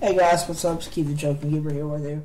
[0.00, 0.78] Hey guys, what's up?
[0.78, 2.22] It's Keith the Joking Giver here with you.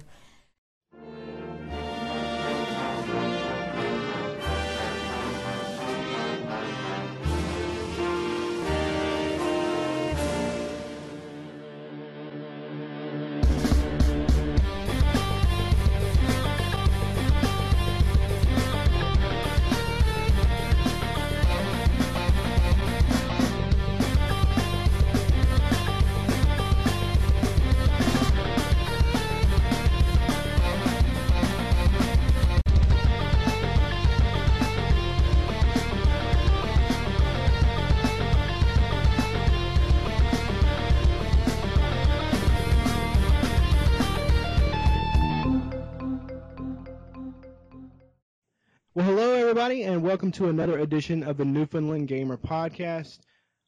[49.74, 53.18] Everybody, and welcome to another edition of the Newfoundland Gamer Podcast.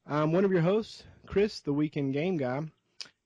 [0.05, 2.61] I'm one of your hosts, Chris, the Weekend Game Guy.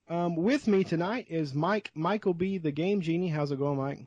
[0.08, 3.28] Um, with me tonight is Mike, Michael B, the Game Genie.
[3.28, 4.06] How's it going, Mike?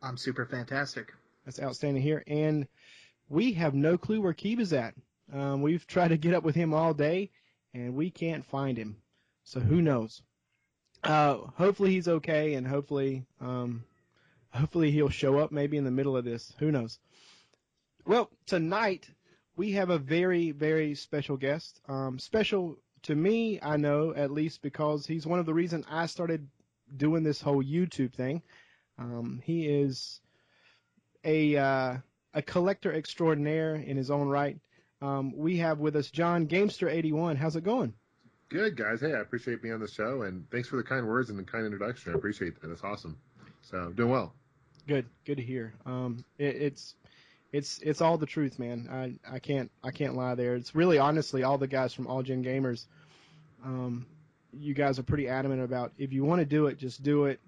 [0.00, 1.12] I'm super fantastic.
[1.44, 2.24] That's outstanding here.
[2.26, 2.66] And
[3.28, 4.94] we have no clue where Keeb is at.
[5.30, 7.30] Um, we've tried to get up with him all day,
[7.74, 8.96] and we can't find him.
[9.44, 10.22] So who knows?
[11.04, 13.84] Uh, hopefully he's okay, and hopefully, um,
[14.54, 16.54] hopefully he'll show up maybe in the middle of this.
[16.60, 16.98] Who knows?
[18.10, 19.08] Well, tonight
[19.54, 21.80] we have a very, very special guest.
[21.86, 26.06] Um, special to me, I know, at least because he's one of the reasons I
[26.06, 26.48] started
[26.96, 28.42] doing this whole YouTube thing.
[28.98, 30.20] Um, he is
[31.22, 31.96] a uh,
[32.34, 34.58] a collector extraordinaire in his own right.
[35.00, 37.36] Um, we have with us John Gamester81.
[37.36, 37.94] How's it going?
[38.48, 39.02] Good guys.
[39.02, 41.44] Hey, I appreciate being on the show, and thanks for the kind words and the
[41.44, 42.12] kind introduction.
[42.12, 42.66] I appreciate that.
[42.66, 43.20] That's awesome.
[43.62, 44.34] So doing well.
[44.88, 45.74] Good, good to hear.
[45.86, 46.96] Um, it, it's
[47.52, 48.88] it's it's all the truth, man.
[48.90, 50.54] I I can't I can't lie there.
[50.54, 52.86] It's really honestly all the guys from All Gen Gamers.
[53.64, 54.06] Um,
[54.52, 57.40] you guys are pretty adamant about if you want to do it, just do it.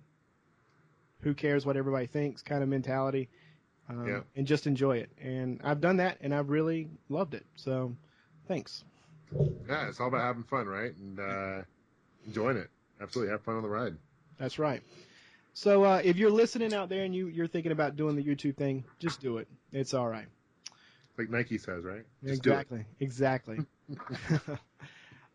[1.20, 2.42] Who cares what everybody thinks?
[2.42, 3.28] Kind of mentality,
[3.88, 4.20] um, Yeah.
[4.36, 5.10] and just enjoy it.
[5.20, 7.46] And I've done that, and I've really loved it.
[7.54, 7.94] So,
[8.48, 8.82] thanks.
[9.68, 10.94] Yeah, it's all about having fun, right?
[10.96, 11.62] And uh,
[12.26, 12.68] enjoying it.
[13.00, 13.96] Absolutely, have fun on the ride.
[14.38, 14.82] That's right.
[15.54, 18.56] So uh, if you're listening out there and you you're thinking about doing the YouTube
[18.56, 19.48] thing, just do it.
[19.72, 20.26] It's all right.
[21.18, 22.04] Like Nike says, right?
[22.24, 23.60] Just exactly, exactly.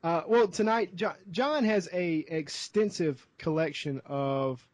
[0.03, 4.65] uh, well, tonight John, John has a extensive collection of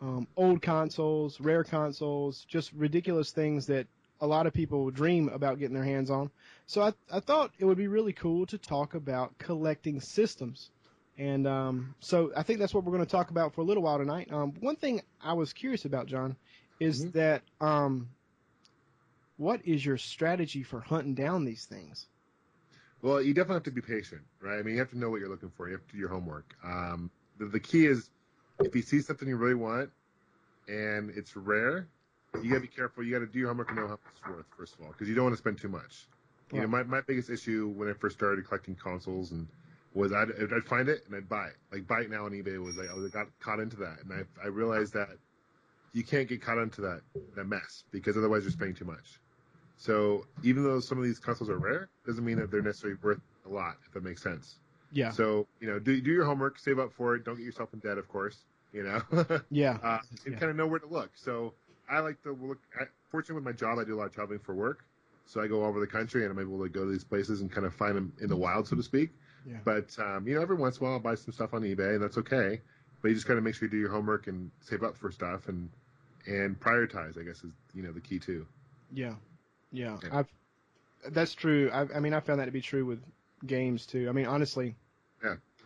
[0.00, 3.86] um, old consoles, rare consoles, just ridiculous things that
[4.20, 6.30] a lot of people dream about getting their hands on.
[6.66, 10.70] So I, I thought it would be really cool to talk about collecting systems.
[11.16, 13.82] And um, so I think that's what we're going to talk about for a little
[13.82, 14.28] while tonight.
[14.32, 16.36] Um, one thing I was curious about, John,
[16.80, 17.12] is Mhm.
[17.12, 18.08] that um,
[19.36, 22.06] what is your strategy for hunting down these things?
[23.02, 24.58] Well, you definitely have to be patient, right?
[24.58, 25.68] I mean, you have to know what you're looking for.
[25.68, 26.54] You have to do your homework.
[26.64, 28.10] Um, the, the key is
[28.60, 29.90] if you see something you really want
[30.68, 31.88] and it's rare,
[32.42, 33.04] you gotta be careful.
[33.04, 35.08] You gotta do your homework and know how much it's worth, first of all, because
[35.08, 36.06] you don't want to spend too much.
[36.52, 39.48] You know, my, my biggest issue when I first started collecting consoles and
[39.92, 41.56] was I'd, I'd find it and I'd buy it.
[41.72, 44.44] Like buy it now on eBay was like I got caught into that, and I
[44.44, 45.10] I realized that
[45.92, 47.00] you can't get caught into that
[47.36, 49.20] that mess because otherwise you're spending too much.
[49.76, 53.20] So even though some of these consoles are rare, doesn't mean that they're necessarily worth
[53.46, 53.76] a lot.
[53.86, 54.58] If that makes sense.
[54.92, 57.24] Yeah, So you know, do do your homework, save up for it.
[57.24, 58.44] Don't get yourself in debt, of course.
[58.72, 59.00] You know,
[59.50, 60.38] yeah, uh, and Yeah.
[60.38, 61.10] kind of know where to look.
[61.16, 61.54] So
[61.88, 62.58] I like to look.
[62.78, 64.84] I, fortunately, with my job, I do a lot of traveling for work.
[65.26, 67.40] So I go all over the country, and I'm able to go to these places
[67.40, 69.10] and kind of find them in the wild, so to speak.
[69.46, 69.58] Yeah.
[69.64, 71.94] But um, you know, every once in a while, I'll buy some stuff on eBay,
[71.94, 72.60] and that's okay.
[73.02, 75.10] But you just got to make sure you do your homework and save up for
[75.10, 75.70] stuff and
[76.26, 77.18] and prioritize.
[77.18, 78.46] I guess is you know the key too.
[78.92, 79.14] yeah,
[79.74, 79.98] yeah.
[80.02, 80.18] Yeah.
[80.18, 80.28] I've
[81.10, 81.70] that's true.
[81.72, 83.00] I, I mean, I found that to be true with
[83.46, 84.08] games too.
[84.08, 84.74] I mean, honestly,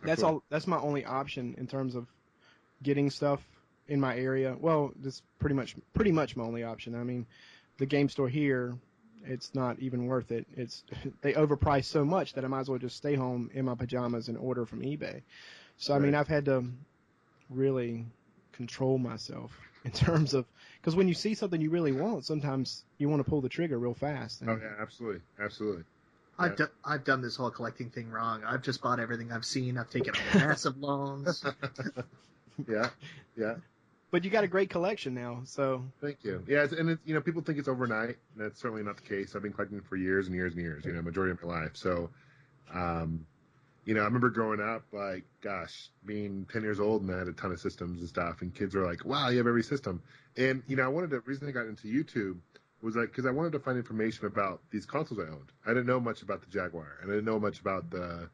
[0.03, 0.35] that's Absolutely.
[0.35, 0.43] all.
[0.49, 2.07] That's my only option in terms of
[2.83, 3.45] getting stuff
[3.87, 4.55] in my area.
[4.59, 6.95] Well, that's pretty much pretty much my only option.
[6.95, 7.25] I mean,
[7.77, 8.77] the game store here,
[9.25, 10.45] it's not even worth it.
[10.55, 10.83] It's
[11.21, 14.27] they overprice so much that I might as well just stay home in my pajamas
[14.27, 15.21] and order from eBay.
[15.77, 16.65] So I mean, I've had to
[17.49, 18.05] really
[18.51, 19.51] control myself
[19.85, 20.45] in terms of
[20.81, 23.77] because when you see something you really want, sometimes you want to pull the trigger
[23.77, 24.41] real fast.
[24.41, 25.83] And- Oh yeah, absolutely, absolutely.
[26.37, 26.55] I've, Yeah.
[26.55, 28.43] do, I've done this whole collecting thing wrong.
[28.45, 29.77] I've just bought everything I've seen.
[29.77, 31.43] I've taken a massive loans.
[32.67, 32.89] yeah,
[33.35, 33.55] yeah.
[34.11, 36.43] But you got a great collection now, so Thank you.
[36.47, 39.03] Yeah, it's, and it's, you know, people think it's overnight, and that's certainly not the
[39.03, 39.35] case.
[39.35, 40.83] I've been collecting for years and years and years.
[40.85, 41.71] You know, majority of my life.
[41.75, 42.09] So,
[42.73, 43.25] um,
[43.85, 47.27] you know, I remember growing up, like, gosh, being ten years old, and I had
[47.27, 50.01] a ton of systems and stuff, and kids were like, "Wow, you have every system."
[50.37, 51.17] And you know, I wanted to.
[51.17, 52.37] The reason I got into YouTube
[52.81, 55.51] was like because I wanted to find information about these consoles I owned.
[55.65, 58.29] I didn't know much about the Jaguar, and I didn't know much about the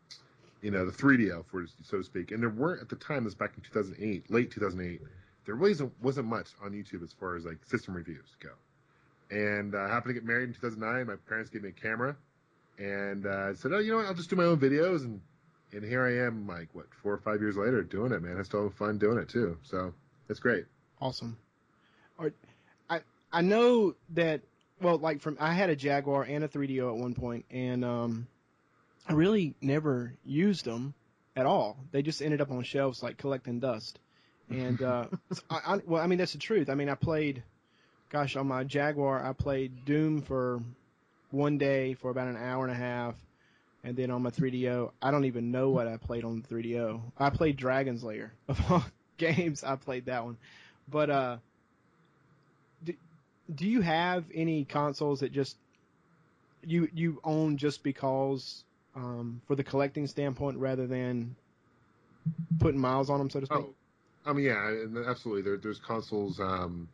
[0.65, 2.31] you know, the 3DO, for so to speak.
[2.31, 3.23] And there weren't at the time.
[3.23, 4.99] This back in 2008, late 2008.
[5.45, 8.49] There really wasn't, wasn't much on YouTube as far as like system reviews go.
[9.29, 11.05] And uh, I happened to get married in 2009.
[11.05, 12.15] My parents gave me a camera,
[12.79, 14.07] and uh, I said, "Oh, you know what?
[14.07, 15.21] I'll just do my own videos." And
[15.75, 18.37] and here I am, like what, four or five years later, doing it, man.
[18.39, 19.57] I still have fun doing it too.
[19.63, 19.93] So
[20.29, 20.65] it's great.
[21.01, 21.37] Awesome.
[22.17, 22.31] Or,
[22.89, 23.01] I
[23.31, 24.41] I know that
[24.81, 28.27] well, like from I had a Jaguar and a 3DO at one point, and um,
[29.07, 30.93] I really never used them
[31.35, 31.77] at all.
[31.91, 33.99] They just ended up on shelves like collecting dust.
[34.49, 35.07] And uh,
[35.49, 36.69] I, I, well, I mean that's the truth.
[36.69, 37.43] I mean I played,
[38.09, 40.61] gosh, on my Jaguar I played Doom for
[41.31, 43.15] one day for about an hour and a half,
[43.85, 47.01] and then on my 3DO I don't even know what I played on the 3DO.
[47.17, 48.83] I played Dragon's Lair of all
[49.17, 49.63] games.
[49.63, 50.37] I played that one,
[50.89, 51.37] but uh,
[52.83, 52.93] do,
[53.53, 55.55] do you have any consoles that just
[56.63, 58.63] you you own just because
[58.95, 61.35] um, for the collecting standpoint rather than
[62.59, 63.57] putting miles on them, so to speak?
[63.59, 63.73] Oh,
[64.25, 65.43] I mean, yeah, absolutely.
[65.43, 66.89] There, there's consoles um,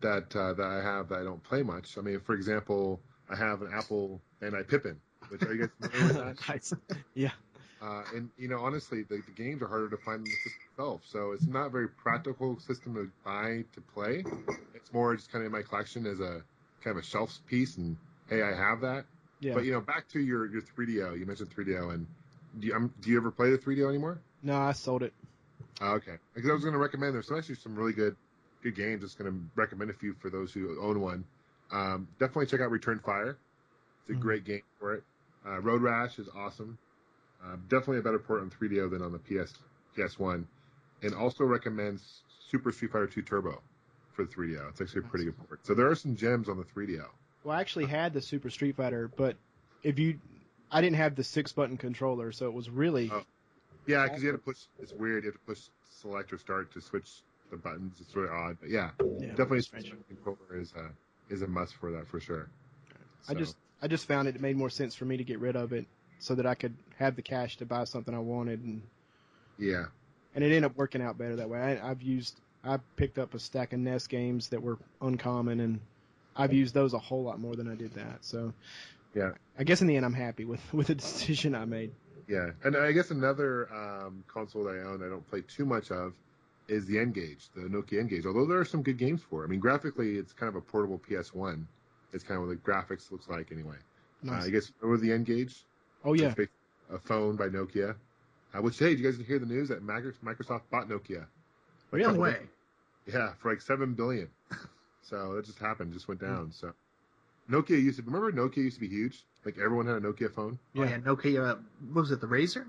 [0.00, 1.96] that uh, that I have that I don't play much.
[1.96, 3.00] I mean, for example,
[3.30, 6.36] I have an Apple Bandai Pippin, which are you guys familiar with that?
[6.48, 6.74] Nice.
[7.14, 7.32] Yeah.
[7.82, 10.60] Uh, and you know, honestly, the, the games are harder to find in the system
[10.70, 14.24] itself, so it's not a very practical system to buy to play.
[14.74, 16.42] It's more just kind of in my collection as a
[16.82, 17.96] kind of a shelf piece, and
[18.28, 19.04] hey, I have that.
[19.40, 19.54] Yeah.
[19.54, 21.18] But you know, back to your your 3DO.
[21.18, 22.06] You mentioned 3DO, and
[22.58, 24.18] do you, um, do you ever play the 3DO anymore?
[24.42, 25.12] no, I sold it.
[25.80, 27.14] Oh, okay, because I was going to recommend.
[27.14, 28.16] There's actually some really good
[28.62, 29.02] good games.
[29.02, 31.24] Just going to recommend a few for those who own one.
[31.72, 33.38] Um, definitely check out Return Fire.
[34.02, 34.20] It's a Mhm.
[34.20, 35.04] great game for it.
[35.46, 36.78] Uh, Road Rash is awesome.
[37.44, 39.52] Uh, definitely a better port on 3DO than on the PS
[39.96, 40.44] PS1.
[41.02, 43.60] And also recommends Super Street Fighter 2 Turbo
[44.12, 44.70] for the 3DO.
[44.70, 45.60] It's actually a pretty good port.
[45.66, 47.04] So there are some gems on the 3DO.
[47.42, 49.36] Well, I actually had the Super Street Fighter, but
[49.82, 50.18] if you,
[50.70, 53.22] I didn't have the six button controller, so it was really Oh.
[53.86, 54.60] Yeah, because you had to push.
[54.78, 55.24] It's weird.
[55.24, 55.60] You have to push
[55.90, 57.98] select or start to switch the buttons.
[58.00, 61.90] It's really odd, but yeah, yeah, definitely a controller is a is a must for
[61.92, 62.48] that for sure.
[63.28, 65.56] I just I just found it, it made more sense for me to get rid
[65.56, 65.84] of it
[66.18, 68.82] so that I could have the cash to buy something I wanted, and
[69.58, 69.84] yeah,
[70.34, 71.60] and it ended up working out better that way.
[71.60, 75.80] I, I've used I picked up a stack of NES games that were uncommon, and
[76.34, 78.24] I've used those a whole lot more than I did that.
[78.24, 78.54] So
[79.14, 79.32] Yeah.
[79.58, 81.92] I guess in the end I'm happy with with the decision I made.
[82.26, 82.50] yeah.
[82.64, 86.14] And I guess another um, console that I own I don't play too much of
[86.68, 88.24] is the N-Gage, the Nokia N-Gage.
[88.24, 89.48] Although there are some good games for it.
[89.48, 91.66] I mean, graphically, it's kind of a portable PS1.
[92.14, 93.76] It's kind of what the graphics looks like anyway.
[94.26, 94.44] Uh, Nice.
[94.44, 95.64] I guess remember the N-Gage?
[96.04, 96.34] oh yeah,
[96.92, 97.96] a phone by Nokia.
[98.54, 101.26] Uh, which hey, did you guys hear the news that Microsoft bought Nokia?
[101.90, 102.18] really?
[102.18, 102.38] Way.
[103.06, 104.28] Yeah, for like seven billion.
[105.02, 106.52] so it just happened, just went down.
[106.52, 106.72] So
[107.50, 109.24] Nokia used to remember Nokia used to be huge.
[109.44, 110.58] Like everyone had a Nokia phone.
[110.76, 111.58] Oh, yeah, Nokia.
[111.92, 112.20] What was it?
[112.20, 112.66] The Razor.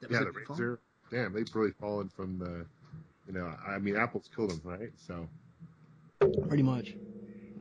[0.00, 0.56] That yeah, it, the phone?
[0.56, 0.78] Razor.
[1.10, 2.66] Damn, they've really fallen from the.
[3.26, 4.90] You know, I mean, Apple's killed them, right?
[4.96, 5.28] So
[6.48, 6.94] Pretty much.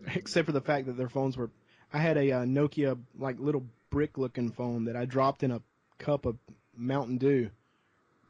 [0.15, 1.49] Except for the fact that their phones were.
[1.93, 5.61] I had a uh, Nokia like little brick looking phone that I dropped in a
[5.97, 6.37] cup of
[6.75, 7.49] Mountain Dew,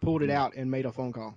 [0.02, 1.36] pulled it out and made a phone call.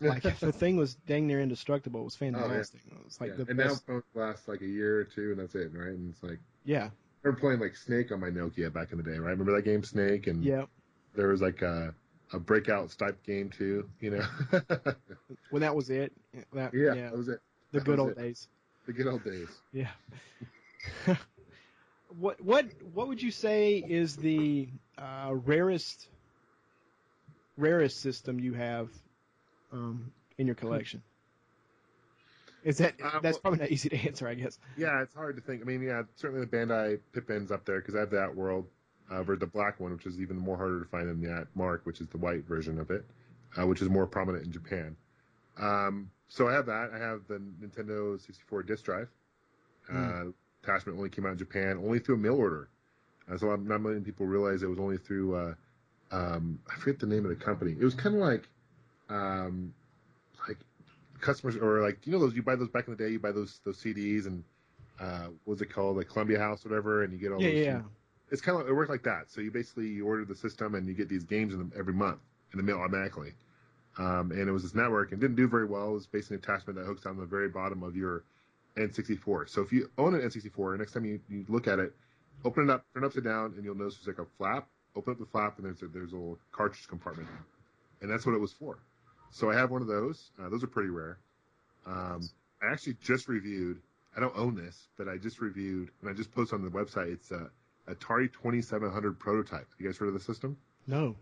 [0.00, 2.00] Like the thing was dang near indestructible.
[2.00, 2.80] It was fantastic.
[2.90, 3.44] It was like Oh, yeah.
[3.44, 3.88] the and best.
[3.88, 5.88] now phones last like a year or two, and that's it, right?
[5.88, 6.88] And it's like yeah,
[7.24, 9.30] I remember playing like Snake on my Nokia back in the day, right?
[9.30, 10.26] Remember that game Snake?
[10.26, 10.64] And yeah.
[11.14, 11.94] there was like a,
[12.32, 14.26] a breakout type game too, you know?
[15.50, 16.12] When that was it.
[16.52, 17.40] That, yeah, yeah, that was it.
[17.70, 18.18] the that good old it.
[18.18, 18.48] days.
[18.86, 19.48] The good old days.
[19.72, 19.88] Yeah.
[22.18, 26.08] what what what would you say is the uh, rarest
[27.56, 28.88] rarest system you have
[29.72, 31.02] um, in your collection?
[32.64, 34.58] Is that Uh, that's well- probably not easy to answer, I guess.
[34.76, 35.62] Yeah, it's hard to think.
[35.62, 38.66] I mean, yeah, certainly the Bandai Pippin's up there because I have @WORLD,
[39.10, 42.00] uh, or the black one, which is even more harder to find than Atmark, which
[42.00, 43.04] is the white version of it,
[43.58, 44.96] uh, which is more prominent in Japan.
[45.58, 46.90] Um, so I have that.
[46.94, 49.08] I have the Nintendo 64 disc drive.
[49.92, 50.24] Uh,
[50.62, 52.70] attachment only came out in Japan, only through a mail order.
[53.30, 55.36] Uh, so not many people realize it was only through.
[55.36, 55.54] Uh,
[56.10, 57.72] um, I forget the name of the company.
[57.72, 58.48] It was kind of like,
[59.10, 59.74] um,
[60.48, 60.56] like
[61.20, 63.10] customers or like you know those you buy those back in the day.
[63.10, 64.42] You buy those those CDs and
[64.98, 67.48] uh, what was it called like Columbia House, or whatever, and you get all Yeah,
[67.50, 67.66] those.
[67.66, 67.80] yeah.
[68.30, 69.30] It's kind of it worked like that.
[69.30, 71.92] So you basically you order the system and you get these games in them every
[71.92, 72.20] month
[72.52, 73.34] in the mail automatically.
[73.98, 75.90] Um, and it was this network and didn't do very well.
[75.90, 78.24] It was basically an attachment that hooks down the very bottom of your
[78.76, 79.48] N64.
[79.48, 81.94] So if you own an N64, next time you, you look at it,
[82.44, 84.68] open it up, turn it upside down, and you'll notice there's like a flap.
[84.94, 87.28] Open up the flap, and there's a, there's a little cartridge compartment,
[88.02, 88.78] and that's what it was for.
[89.30, 90.30] So I have one of those.
[90.38, 91.18] Uh, those are pretty rare.
[91.86, 92.28] Um,
[92.62, 93.80] I actually just reviewed.
[94.14, 97.10] I don't own this, but I just reviewed, and I just posted on the website.
[97.10, 97.50] It's a
[97.88, 99.66] Atari 2700 prototype.
[99.78, 100.58] You guys heard of the system?
[100.86, 101.16] No.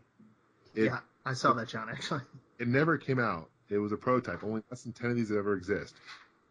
[0.75, 1.89] It, yeah, I saw that, John.
[1.89, 2.23] Actually,
[2.61, 3.51] it never came out.
[3.71, 4.45] It was a prototype.
[4.45, 5.97] Only less than ten of these ever exist,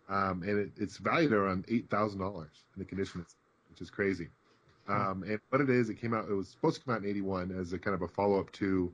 [0.10, 3.36] um, and it, it's valued around eight thousand dollars in the condition, it's,
[3.70, 4.28] which is crazy.
[4.88, 6.28] Um, and what it is, it came out.
[6.28, 8.52] It was supposed to come out in '81 as a kind of a follow up
[8.54, 8.92] to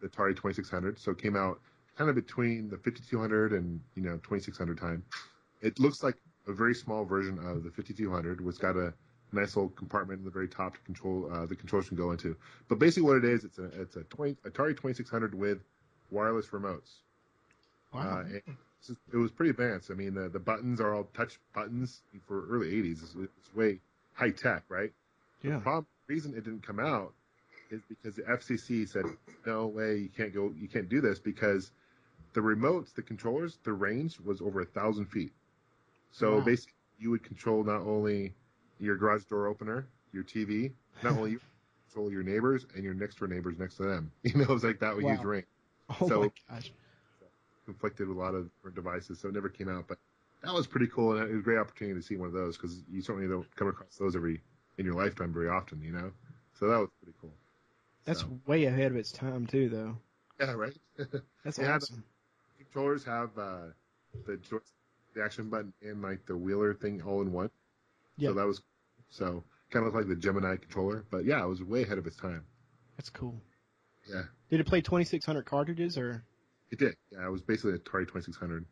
[0.00, 0.98] the Atari 2600.
[0.98, 1.60] So it came out
[1.96, 5.04] kind of between the 5200 and you know 2600 time.
[5.60, 8.92] It looks like a very small version of the 5200, which got a
[9.32, 12.36] nice little compartment in the very top to control uh, the controls can go into.
[12.68, 15.58] But basically, what it is, it's a it's a 20, Atari 2600 with
[16.10, 17.00] wireless remotes.
[17.92, 18.20] Wow.
[18.20, 18.44] Uh, it,
[19.16, 19.90] was pretty advanced.
[19.90, 23.02] I mean, the, the buttons are all touch buttons for early 80s.
[23.02, 23.80] It's, it's way
[24.14, 24.92] high tech, right?
[25.42, 25.58] yeah.
[25.58, 27.14] The problem, reason it didn't come out
[27.70, 29.06] is because the FCC said,
[29.46, 31.72] no way, you can't go, you can't do this because
[32.34, 35.32] the remotes, the controllers, the range was over a thousand feet.
[36.10, 36.42] So Wow.
[36.42, 38.34] basically, you would control not only
[38.78, 41.40] your garage door opener, your TV, not only you
[41.88, 44.12] control your neighbors and your next door neighbors next to them.
[44.24, 45.14] You know, it was like that Wow.
[45.14, 45.46] huge range
[46.00, 46.72] Oh So- my gosh.
[47.66, 49.86] conflicted with a lot of devices, so it never came out.
[49.88, 49.98] But
[50.42, 52.56] that was pretty cool, and it was a great opportunity to see one of those
[52.56, 54.42] because you certainly don't come across those every
[54.78, 56.10] in your lifetime very often, you know.
[56.58, 57.32] So that was pretty cool.
[58.04, 59.96] That's So, way ahead of its time too, though.
[60.38, 60.76] yeah, right.
[61.44, 62.04] That's Yeah, awesome.
[62.58, 63.68] Controllers have uh,
[64.26, 64.38] the
[65.14, 67.48] the action button and like the wheeler thing all in one.
[68.18, 68.30] Yeah.
[68.30, 68.62] So that was
[69.08, 72.16] so kind of like the Gemini controller, but yeah, it was way ahead of its
[72.16, 72.44] time.
[72.96, 73.40] That's cool.
[74.08, 76.22] Yeah, Did it play 2600 cartridges or
[76.70, 76.96] it did.
[77.10, 78.64] Yeah, it was basically a Atari 2600.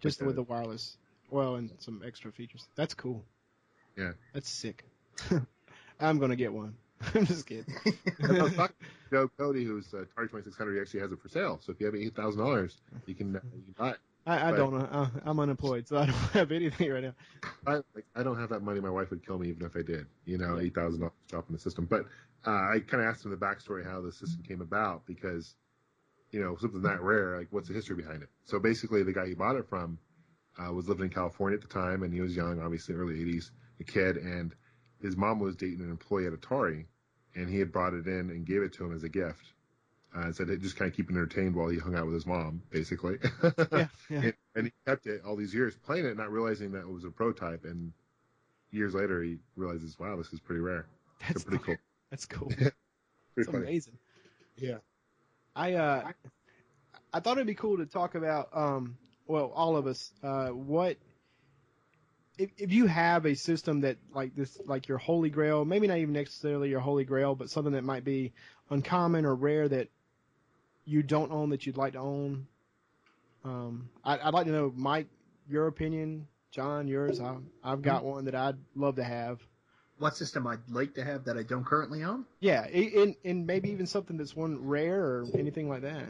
[0.00, 0.96] just with the wireless?
[1.30, 2.68] Well, and some extra features.
[2.76, 3.24] That's cool.
[3.96, 4.12] Yeah.
[4.32, 4.84] That's sick.
[6.00, 6.76] I'm gonna get one.
[7.14, 7.74] I'm just kidding.
[8.28, 10.74] I was talking to Joe Cody, who's uh, Atari 2600.
[10.74, 11.58] He actually has it for sale.
[11.62, 12.76] So if you have eight thousand dollars,
[13.06, 13.98] you can uh, you can buy it.
[14.26, 14.88] I, I But- don't know.
[14.90, 17.14] Uh, I'm unemployed, so I don't have anything right now.
[17.66, 18.80] I, like, I don't have that money.
[18.80, 20.06] My wife would kill me even if I did.
[20.24, 21.86] You know, eight thousand dollars drop in the system.
[21.86, 22.02] But
[22.46, 25.54] uh, I kind of asked him the backstory how the system came about because,
[26.32, 27.38] you know, something that rare.
[27.38, 28.28] Like, what's the history behind it?
[28.44, 29.98] So basically, the guy he bought it from
[30.58, 33.50] uh, was living in California at the time, and he was young, obviously early '80s,
[33.80, 34.54] a kid, and
[35.00, 36.86] his mom was dating an employee at Atari,
[37.34, 39.52] and he had brought it in and gave it to him as a gift.
[40.16, 42.26] Uh, said it just kind of keep him entertained while he hung out with his
[42.26, 43.18] mom, basically.
[43.70, 44.20] Yeah, yeah.
[44.22, 47.04] and, and he kept it all these years playing it, not realizing that it was
[47.04, 47.64] a prototype.
[47.64, 47.92] And
[48.70, 50.86] years later, he realizes, wow, this is pretty rare.
[51.28, 51.76] That's So pretty cool.
[52.10, 52.48] That's cool.
[52.58, 52.72] Pretty
[53.36, 53.66] That's funny.
[53.66, 53.98] amazing.
[54.56, 54.78] Yeah.
[55.54, 56.12] I uh,
[57.12, 58.96] I thought it'd be cool to talk about um,
[59.26, 60.96] well, all of us, uh, what
[62.38, 65.98] if if you have a system that like this, like your holy grail, maybe not
[65.98, 68.32] even necessarily your holy grail, but something that might be
[68.70, 69.88] uncommon or rare that
[70.86, 72.46] you don't own that you'd like to own.
[73.44, 75.08] Um, I, I'd like to know, Mike,
[75.48, 77.20] your opinion, John, yours.
[77.20, 79.40] I, I've got one that I'd love to have.
[79.98, 82.24] what system I'd like to have that I don't currently own?
[82.40, 86.04] Yeah, and and maybe even something that's one rare or anything like that.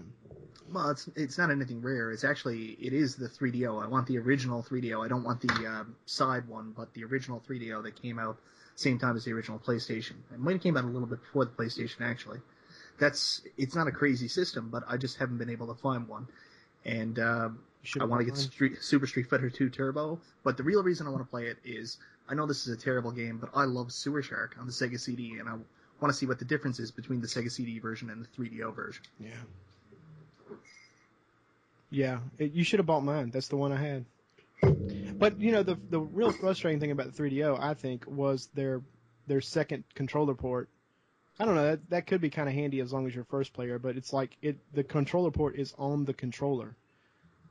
[0.72, 2.10] Well, it's it's not anything rare.
[2.10, 3.82] It's actually it is the 3DO.
[3.84, 5.04] I want the original 3DO.
[5.04, 8.38] I don't want the um, side one, but the original 3DO that came out
[8.74, 10.16] same time as the original PlayStation.
[10.32, 12.40] It might have came out a little bit before the PlayStation actually.
[12.98, 16.26] That's it's not a crazy system, but I just haven't been able to find one.
[16.84, 17.58] And um,
[18.00, 18.36] I want to get.
[18.36, 21.58] Street, Super Street Fighter 2 Turbo, but the real reason I want to play it
[21.64, 21.98] is
[22.28, 24.98] I know this is a terrible game, but I love Sewer Shark on the Sega
[24.98, 25.52] CD, and I
[26.00, 28.74] want to see what the difference is between the Sega CD version and the 3DO
[28.74, 29.02] version.
[29.20, 29.30] Yeah.
[31.90, 33.30] Yeah, it, you should have bought mine.
[33.30, 34.04] That's the one I had.
[35.18, 38.82] But you know the the real frustrating thing about the 3DO, I think, was their
[39.26, 40.68] their second controller port.
[41.38, 43.52] I don't know that that could be kind of handy as long as you're first
[43.52, 46.74] player, but it's like it the controller port is on the controller.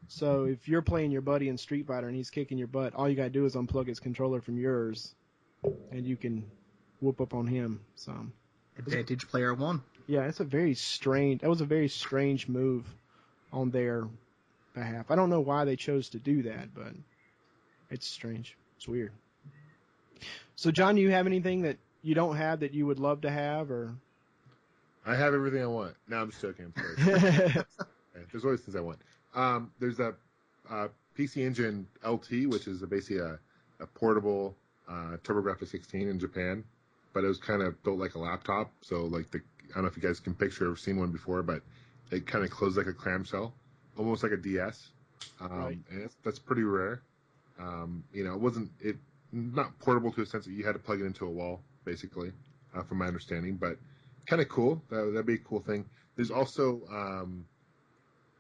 [0.08, 3.10] So if you're playing your buddy in Street Fighter and he's kicking your butt, all
[3.10, 5.13] you gotta do is unplug his controller from yours,
[5.92, 6.46] and you can
[7.00, 7.82] whoop up on him.
[7.96, 8.13] So
[8.77, 9.82] Advantage Player 1.
[10.08, 11.42] yeah, it's a very strange.
[11.42, 12.86] That was a very strange move
[13.54, 14.08] on their
[14.74, 15.10] behalf.
[15.12, 16.94] I don't know why they chose to do that, but
[17.89, 18.58] it's strange.
[18.77, 19.12] It's weird.
[20.56, 23.31] So, John, do you have anything that you don't have that you would love to
[23.31, 23.95] have, or?
[25.05, 25.95] I have everything I want.
[26.07, 26.74] No, I'm just joking.
[26.77, 27.65] I'm sorry.
[28.15, 29.00] Yeah, there's always things I want.
[29.33, 30.15] Um, there's that
[30.69, 33.38] uh, PC Engine LT, which is basically a,
[33.81, 34.55] a portable
[34.88, 36.63] uh, TurboGrafx 16 in Japan,
[37.13, 38.71] but it was kind of built like a laptop.
[38.81, 39.39] So like the
[39.71, 41.62] I don't know if you guys can picture or seen one before, but
[42.12, 43.53] it kind of closed like a clamshell,
[43.97, 44.91] almost like a DS.
[45.41, 45.77] Um, Right.
[45.91, 47.01] And that's pretty rare.
[47.59, 48.95] Um, you know, it wasn't it
[49.33, 52.32] not portable to a sense that you had to plug it into a wall, basically,
[52.75, 53.77] uh, from my understanding, but
[54.25, 54.82] kind of cool.
[54.89, 55.86] That, that'd be a cool thing.
[56.15, 57.46] There's also um,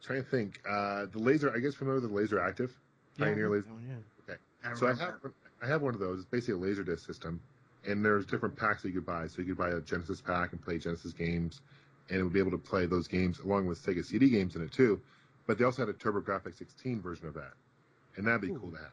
[0.01, 1.53] trying to think uh, the laser.
[1.55, 2.71] I guess familiar with the LaserActive
[3.17, 3.67] Pioneer laser.
[3.71, 4.33] Oh, yeah.
[4.33, 4.39] Okay.
[4.75, 6.19] So I remember have I have one of those.
[6.19, 7.39] It's basically a laserdisc system,
[7.87, 9.27] and there's different packs that you could buy.
[9.27, 11.61] So you could buy a Genesis pack and play Genesis games.
[12.09, 14.61] and it would be able to play those games along with Sega CD games in
[14.63, 15.01] it too.
[15.47, 17.53] But they also had a TurboGrafx 16 version of that,
[18.15, 18.59] and that'd be Ooh.
[18.59, 18.91] cool to have.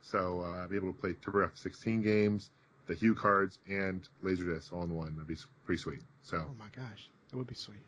[0.00, 2.50] So uh, I'd be able to play TurboGrafx 16 games,
[2.86, 5.14] the HuCards, and Laserdisc all in one.
[5.14, 6.00] That'd be pretty sweet.
[6.22, 7.78] So Oh my gosh, that would be sweet.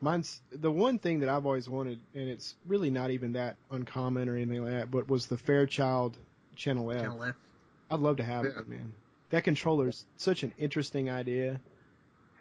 [0.00, 4.28] Mine's the one thing that I've always wanted, and it's really not even that uncommon
[4.28, 6.16] or anything like that, but was the Fairchild
[6.56, 7.00] Channel F.
[7.02, 7.36] Channel F.
[7.90, 8.58] I'd love to have Yeah.
[8.58, 8.92] it, man.
[9.30, 11.60] That controller's such an interesting idea,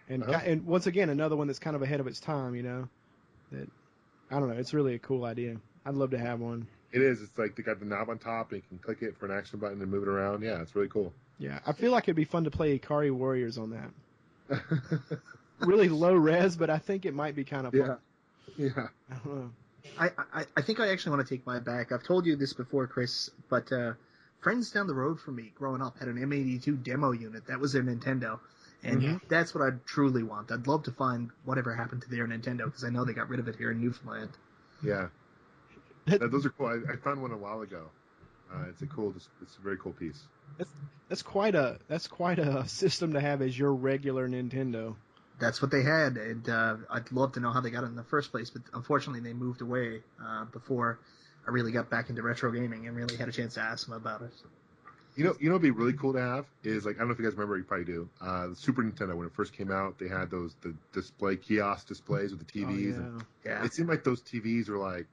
[0.09, 0.41] and Uh-huh.
[0.43, 2.55] and once again another one that's kind of ahead of its time.
[2.55, 2.89] You know,
[3.51, 3.69] that
[4.31, 4.55] I don't know.
[4.57, 5.57] It's really a cool idea.
[5.85, 6.67] I'd love to have one.
[6.93, 7.21] it is.
[7.21, 9.31] It's like they got the knob on top, and you can click it for an
[9.31, 10.41] action button and move it around.
[10.43, 11.13] Yeah, it's really cool.
[11.41, 14.61] Yeah, I feel like it'd be fun to play Ikari Warriors on that.
[15.59, 17.97] Really low res, but I think it might be kind of fun.
[18.57, 18.87] yeah, yeah.
[19.11, 19.51] I don't know.
[19.95, 21.91] I, I, I think I actually want to take mine back.
[21.91, 23.93] I've told you this before, Chris, but uh,
[24.39, 27.45] friends down the road from me growing up had an M82 demo unit.
[27.45, 28.39] That was their Nintendo.
[28.83, 29.21] And Mhm.
[29.29, 30.51] that's what I truly want.
[30.51, 33.39] I'd love to find whatever happened to their Nintendo because I know they got rid
[33.39, 34.31] of it here in Newfoundland.
[34.81, 35.09] Yeah,
[36.07, 36.67] Th- those are cool.
[36.67, 37.83] I, I found one a while ago.
[38.51, 39.13] Uh, it's a cool.
[39.43, 40.23] It's a very cool piece.
[40.57, 40.71] That's
[41.09, 44.95] that's quite a that's quite a system to have as your regular Nintendo.
[45.39, 47.95] That's what they had, and uh, I'd love to know how they got it in
[47.95, 48.51] the first place.
[48.51, 50.99] But unfortunately, they moved away uh, before
[51.47, 53.95] I really got back into retro gaming and really had a chance to ask them
[53.95, 54.31] about it.
[55.15, 57.13] You know, you know, what'd be really cool to have is like I don't know
[57.13, 57.57] if you guys remember.
[57.57, 58.07] You probably do.
[58.21, 61.87] Uh, the Super Nintendo when it first came out, they had those the display kiosk
[61.87, 63.51] displays with the TVs, Oh, and yeah.
[63.51, 65.07] Yeah, it seemed like those TVs were like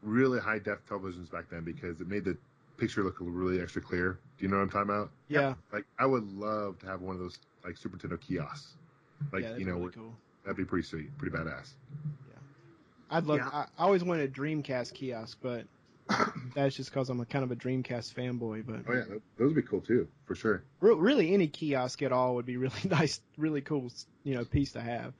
[0.00, 2.38] really high def televisions back then because it made the
[2.76, 4.18] picture look really extra clear.
[4.38, 5.10] Do you know what I'm talking about?
[5.28, 8.74] yeah, Like I would love to have one of those like Super Nintendo kiosks.
[9.32, 10.14] Like yeah, you know, really cool.
[10.44, 11.70] that'd be pretty sweet, pretty badass.
[12.28, 12.38] Yeah.
[13.10, 13.38] I'd love.
[13.38, 13.48] Yeah.
[13.52, 15.64] I, I always wanted a Dreamcast kiosk, but
[16.54, 18.64] that's just because I'm a kind of a Dreamcast fanboy.
[18.66, 19.04] But Oh yeah,
[19.38, 20.62] those would be cool too, for sure.
[20.80, 23.90] re- really, any kiosk at all would be really nice, really cool,
[24.24, 25.14] you know, piece to have.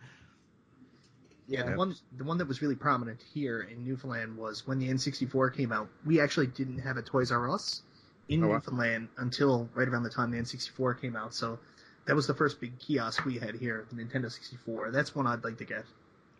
[1.48, 1.70] Yeah, Yeah.
[1.70, 5.54] the one the one that was really prominent here in Newfoundland was when the N64
[5.56, 5.88] came out.
[6.04, 7.82] We actually didn't have a Toys R Us
[8.28, 8.54] in Oh, wow.
[8.54, 11.34] Newfoundland until right around the time the N64 came out.
[11.34, 11.58] So
[12.06, 14.90] that was the first big kiosk we had here, the Nintendo 64.
[14.90, 15.84] That's one I'd like to get.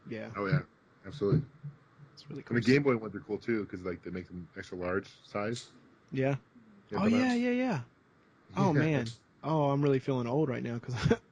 [0.09, 0.61] Yeah, Oh yeah,
[1.07, 1.43] absolutely.
[2.15, 2.57] it's really cool.
[2.57, 5.09] And the Game Boy ones are cool too because like they make them extra large
[5.31, 5.67] size.
[6.13, 6.37] Yeah.
[6.91, 7.81] Yeah, oh but yeah, yeah, yeah.
[8.57, 9.07] Oh man.
[9.43, 10.95] Oh, I'm really feeling old right now because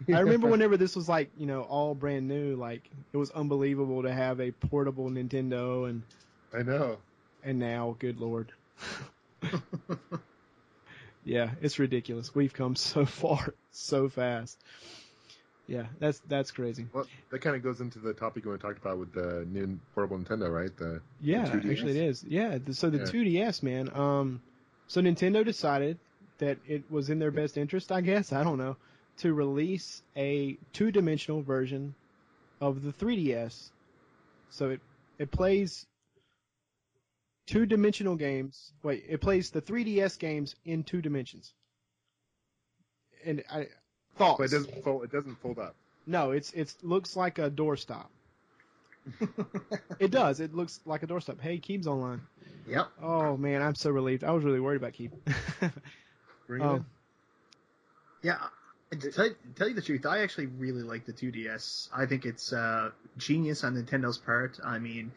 [0.12, 4.02] I remember whenever this was like, you know, all brand new, like it was unbelievable
[4.02, 6.02] to have a portable Nintendo and
[6.54, 6.98] I know.
[7.42, 8.52] and now, good lord.
[11.24, 12.34] yeah, it's ridiculous.
[12.34, 14.58] We've come so far so fast.
[15.66, 16.86] Yeah, that's that's crazy.
[16.92, 20.18] Well, that kind of goes into the topic we talked about with the new portable
[20.18, 20.74] Nintendo, right?
[20.76, 21.70] The Yeah, 2DS?
[21.70, 22.24] actually it is.
[22.24, 23.04] Yeah, th- so the Yeah.
[23.04, 23.90] 2DS, man.
[23.94, 24.40] Um,
[24.86, 25.98] so Nintendo decided
[26.38, 28.76] that it was in their best interest, I guess, I don't know,
[29.18, 31.94] to release a two-dimensional version
[32.60, 33.70] of the 3DS.
[34.50, 34.80] So it
[35.18, 35.86] it plays
[37.46, 38.72] two-dimensional games.
[38.82, 41.52] Wait, it plays the 3DS games in two dimensions.
[43.24, 43.68] And I
[44.16, 44.38] thoughts.
[44.38, 45.04] but it doesn't fold.
[45.04, 45.74] It doesn't fold up.
[46.06, 48.06] No, it's it's looks like a doorstop.
[49.98, 50.40] It does.
[50.40, 51.40] It looks like a doorstop.
[51.40, 52.20] Hey, Keeb's online.
[52.68, 52.88] Yep.
[53.00, 54.24] Oh man, I'm so relieved.
[54.24, 55.12] I was really worried about Keeb.
[56.46, 56.74] Bring it oh.
[56.76, 56.84] in.
[58.22, 58.38] Yeah.
[58.92, 61.88] And To tell, tell you the truth, I actually really like the 2DS.
[61.94, 64.58] I think it's uh, genius on Nintendo's part.
[64.64, 65.12] I mean,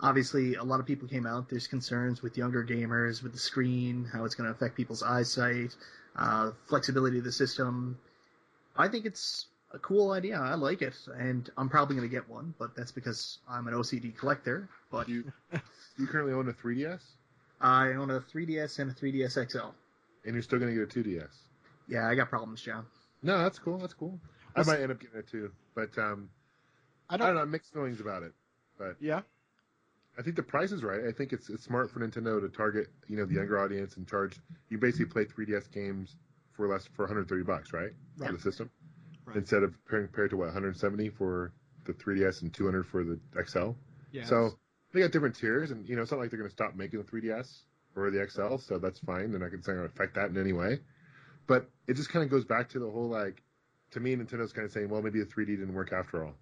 [0.00, 1.48] obviously, a lot of people came out.
[1.48, 5.74] There's concerns with younger gamers, with the screen, how it's going to affect people's eyesight,
[6.16, 7.98] uh, flexibility of the system.
[8.76, 10.38] I think it's a cool idea.
[10.38, 13.74] I like it, and I'm probably going to get one, but that's because I'm an
[13.74, 14.68] OCD collector.
[14.90, 15.30] But You
[15.98, 17.02] you currently own a 3DS,
[17.60, 19.68] I own a 3DS and a 3DS XL.
[20.24, 21.28] and you're still going to get a 2DS.
[21.88, 22.86] Yeah, I got problems, John.
[23.22, 23.78] No, that's cool.
[23.78, 24.18] That's cool.
[24.56, 26.28] I might end up getting it too, but um,
[27.08, 27.36] I I don't don't.
[27.36, 27.46] know.
[27.46, 28.32] Mixed feelings about it.
[28.78, 29.20] But yeah.
[30.18, 31.00] I think the price is right.
[31.08, 34.06] I think it's it's smart for Nintendo to target you know the younger audience and
[34.06, 34.36] charge.
[34.68, 36.16] You basically play 3DS games
[36.52, 37.90] for less for 130 bucks, right?
[38.16, 38.30] Right.
[38.30, 38.70] For the system,
[39.26, 39.36] Right.
[39.36, 41.52] instead of compared compared to what 170 for
[41.86, 43.70] the 3DS and 200 for the XL.
[44.12, 44.24] Yeah.
[44.26, 44.50] So
[44.92, 47.00] they got different tiers, and you know it's not like they're going to stop making
[47.02, 47.62] the 3DS
[47.96, 49.30] or the XL, so that's fine.
[49.30, 50.78] They're not going to affect that in any way.
[51.46, 53.42] But it just kind of goes back to the whole like,
[53.92, 56.34] to me, Nintendo's kind of saying, well, maybe the 3D didn't work after all,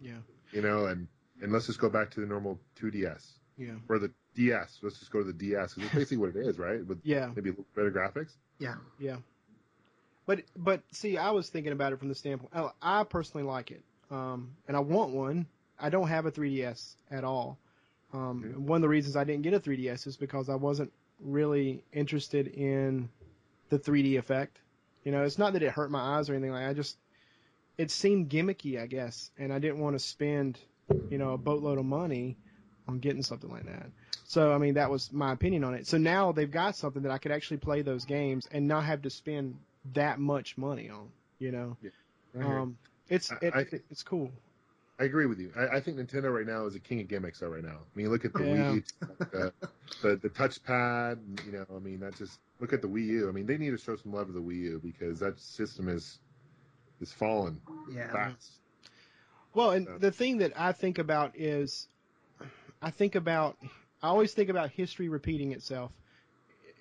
[0.00, 0.18] yeah.
[0.52, 1.06] you know, and
[1.40, 3.24] and let's just go back to the normal 2DS
[3.56, 3.74] Yeah.
[3.88, 4.78] or the DS.
[4.82, 6.84] Let's just go to the DS because it's basically what it is, right?
[6.84, 7.30] With Yeah.
[7.34, 8.32] maybe a little better graphics.
[8.58, 8.74] Yeah.
[8.98, 9.18] Yeah.
[10.26, 12.50] But but see, I was thinking about it from the standpoint.
[12.54, 15.46] I, I personally like it, um, and I want one.
[15.80, 17.56] I don't have a 3DS at all.
[18.12, 18.56] Um, Yeah.
[18.58, 22.48] One of the reasons I didn't get a 3DS is because I wasn't really interested
[22.48, 23.08] in
[23.68, 24.58] the 3D effect.
[25.04, 26.66] You know, it's not that it hurt my eyes or anything like.
[26.66, 26.96] I just
[27.76, 30.58] it seemed gimmicky, I guess, and I didn't want to spend,
[31.10, 32.36] you know, a boatload of money
[32.88, 33.86] on getting something like that.
[34.24, 35.86] So I mean, that was my opinion on it.
[35.86, 39.02] So now they've got something that I could actually play those games and not have
[39.02, 39.56] to spend
[39.94, 41.08] that much money on.
[41.38, 41.92] You know, hear
[42.34, 42.46] you.
[42.46, 42.78] um,
[43.08, 44.32] it's it, I it's cool.
[45.00, 45.52] I agree with you.
[45.56, 47.40] I, I think Nintendo right now is a king of gimmicks.
[47.40, 48.72] Right now, I mean, look at the Yeah.
[48.72, 48.84] Wii,
[49.30, 49.52] the,
[50.02, 51.18] the the touchpad.
[51.46, 53.28] You know, I mean, that just look at the Wii U.
[53.28, 55.88] I mean, they need to show some love to the Wii U because that system
[55.88, 56.18] is
[57.00, 57.60] is fallen
[57.94, 58.10] Yeah.
[58.10, 58.50] fast.
[59.54, 59.98] Well, and Yeah.
[59.98, 61.86] the thing that I think about is,
[62.82, 63.56] I think about,
[64.02, 65.92] I always think about history repeating itself.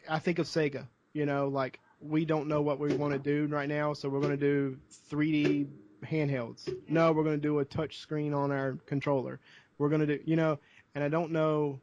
[0.10, 0.88] I think of Sega.
[1.14, 4.20] You know, like we don't know what we want to do right now, so we're
[4.22, 4.78] going to do
[5.12, 5.68] 3D
[6.06, 6.68] handhelds.
[6.88, 9.40] No, we're going to do a touch screen on our controller.
[9.78, 10.60] We're going to do, you know,
[10.96, 11.80] and I don't know,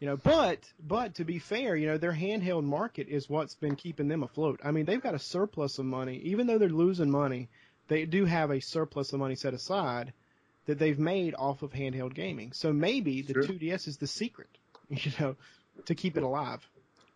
[0.00, 3.76] you know, but but to be fair, you know, their handheld market is what's been
[3.76, 4.60] keeping them afloat.
[4.62, 7.48] I mean, they've got a surplus of money, even though they're losing money.
[7.88, 10.12] They do have a surplus of money set aside
[10.66, 12.52] that they've made off of handheld gaming.
[12.52, 13.44] So maybe the Sure.
[13.44, 14.50] 2DS is the secret,
[14.90, 15.36] you know,
[15.86, 16.66] to keep it alive.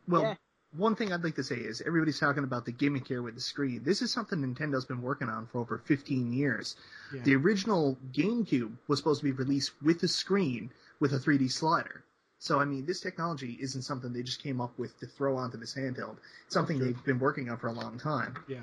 [0.08, 0.34] Well, Yeah.
[0.76, 3.40] One thing I'd like to say is everybody's talking about the gimmick here with the
[3.40, 3.82] screen.
[3.84, 6.76] This is something Nintendo's been working on for over 15 years.
[7.14, 7.22] Yeah.
[7.22, 12.02] The original GameCube was supposed to be released with a screen with a 3D slider.
[12.38, 15.58] So, I mean, this technology isn't something they just came up with to throw onto
[15.58, 16.16] this handheld.
[16.46, 16.86] It's something Sure.
[16.86, 18.34] they've been working on for a long time.
[18.48, 18.62] Yeah.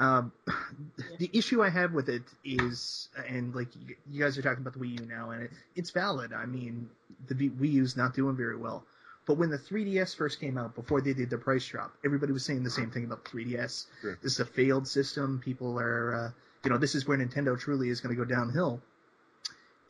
[0.00, 0.32] Um,
[1.18, 3.68] the issue I have with it is, and like
[4.08, 6.32] you, guys are talking about the Wii U now, and it, it's valid.
[6.32, 6.88] I mean,
[7.26, 8.84] the Wii U's not doing very well.
[9.28, 12.46] But when the 3DS first came out, before they did the price drop, everybody was
[12.46, 13.84] saying the same thing about the 3DS.
[14.00, 14.18] Sure.
[14.22, 15.38] This is a failed system.
[15.44, 16.30] People are, uh,
[16.64, 18.80] you know, this is where Nintendo truly is going to go downhill.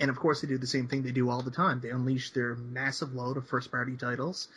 [0.00, 1.78] And of course, they do the same thing they do all the time.
[1.80, 4.48] They unleash their massive load of first-party titles.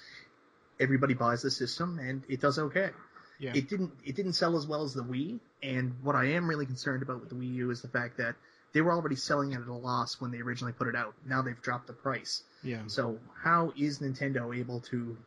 [0.80, 2.90] Everybody buys the system, and it does okay
[3.38, 3.52] Yeah.
[3.54, 5.40] it didn't it didn't sell as well as the Wii.
[5.62, 8.36] And what I am really concerned about with the Wii U is the fact that
[8.74, 11.14] they were already selling it at a loss when they originally put it out.
[11.26, 12.44] Now they've dropped the price.
[12.64, 12.82] yeah.
[12.88, 15.18] So how is Nintendo able to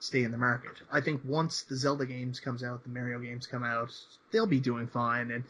[0.00, 0.72] stay in the market?
[0.92, 3.90] I think once the Zelda games comes out, the Mario games come out,
[4.30, 5.30] they'll be doing fine.
[5.30, 5.44] And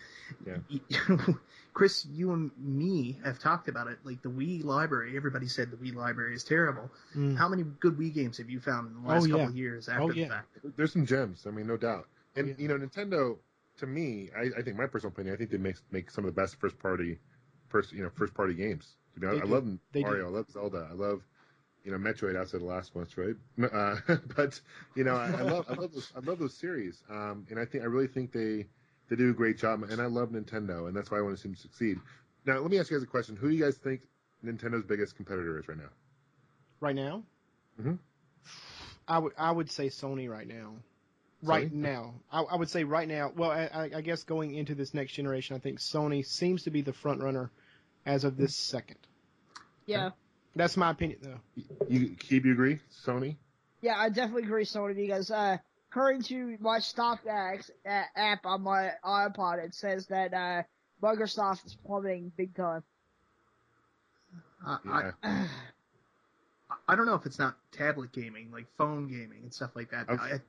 [0.47, 0.59] Yeah.
[1.75, 3.99] Chris, you and me have talked about it.
[4.05, 6.89] Like the Wii library, everybody said the Wii library is terrible.
[7.17, 7.37] Mm.
[7.37, 9.33] How many good Wii games have you found in the last Oh, yeah.
[9.33, 10.29] couple of years after Oh, the yeah.
[10.29, 10.59] fact?
[10.77, 11.47] There's some gems.
[11.49, 12.07] I mean, no doubt.
[12.37, 12.55] And Yeah.
[12.59, 13.39] you know, Nintendo,
[13.79, 16.35] to me, I, I think my personal opinion, I think they make make some of
[16.35, 17.19] the best first party,
[17.69, 18.97] first you know, first party games.
[19.17, 19.53] You know, They I do.
[19.53, 20.07] love They do.
[20.07, 21.23] Mario, I love Zelda, I love
[21.85, 23.37] you know Metroid outside the last one, Metroid.
[23.73, 24.61] Uh, but
[24.95, 27.03] you know, I, I love I love those I love those series.
[27.11, 28.67] Um, and I think I really think they
[29.09, 31.41] they do a great job, and I love Nintendo, and that's why I want to
[31.43, 31.99] see them succeed.
[32.47, 34.03] Now, let me ask you guys a question: Who do you guys think
[34.45, 35.91] Nintendo's biggest competitor is right now?
[36.81, 37.23] Right now,
[37.81, 37.95] mm-hmm.
[39.09, 40.75] I would I would say Sony right now.
[41.45, 41.73] Right Sony?
[41.73, 43.33] now, I, I would say right now.
[43.37, 46.71] Well, I, I- I guess going into this next generation, I think Sony seems to
[46.71, 47.51] be the front runner
[48.07, 48.99] as of this second.
[49.87, 50.11] Yeah.
[50.57, 51.65] That's my opinion, though.
[51.89, 53.37] You keep you agree, Sony?
[53.83, 55.59] Yeah, I definitely agree, Sony, because uh,
[55.91, 60.63] according to my Stocks uh, app on my iPod, it says that uh,
[61.03, 62.83] Microsoft is plummeting big time.
[64.65, 65.11] I, Yeah.
[65.23, 65.47] I,
[66.89, 70.07] I don't know if it's not tablet gaming, like phone gaming and stuff like that.
[70.09, 70.41] I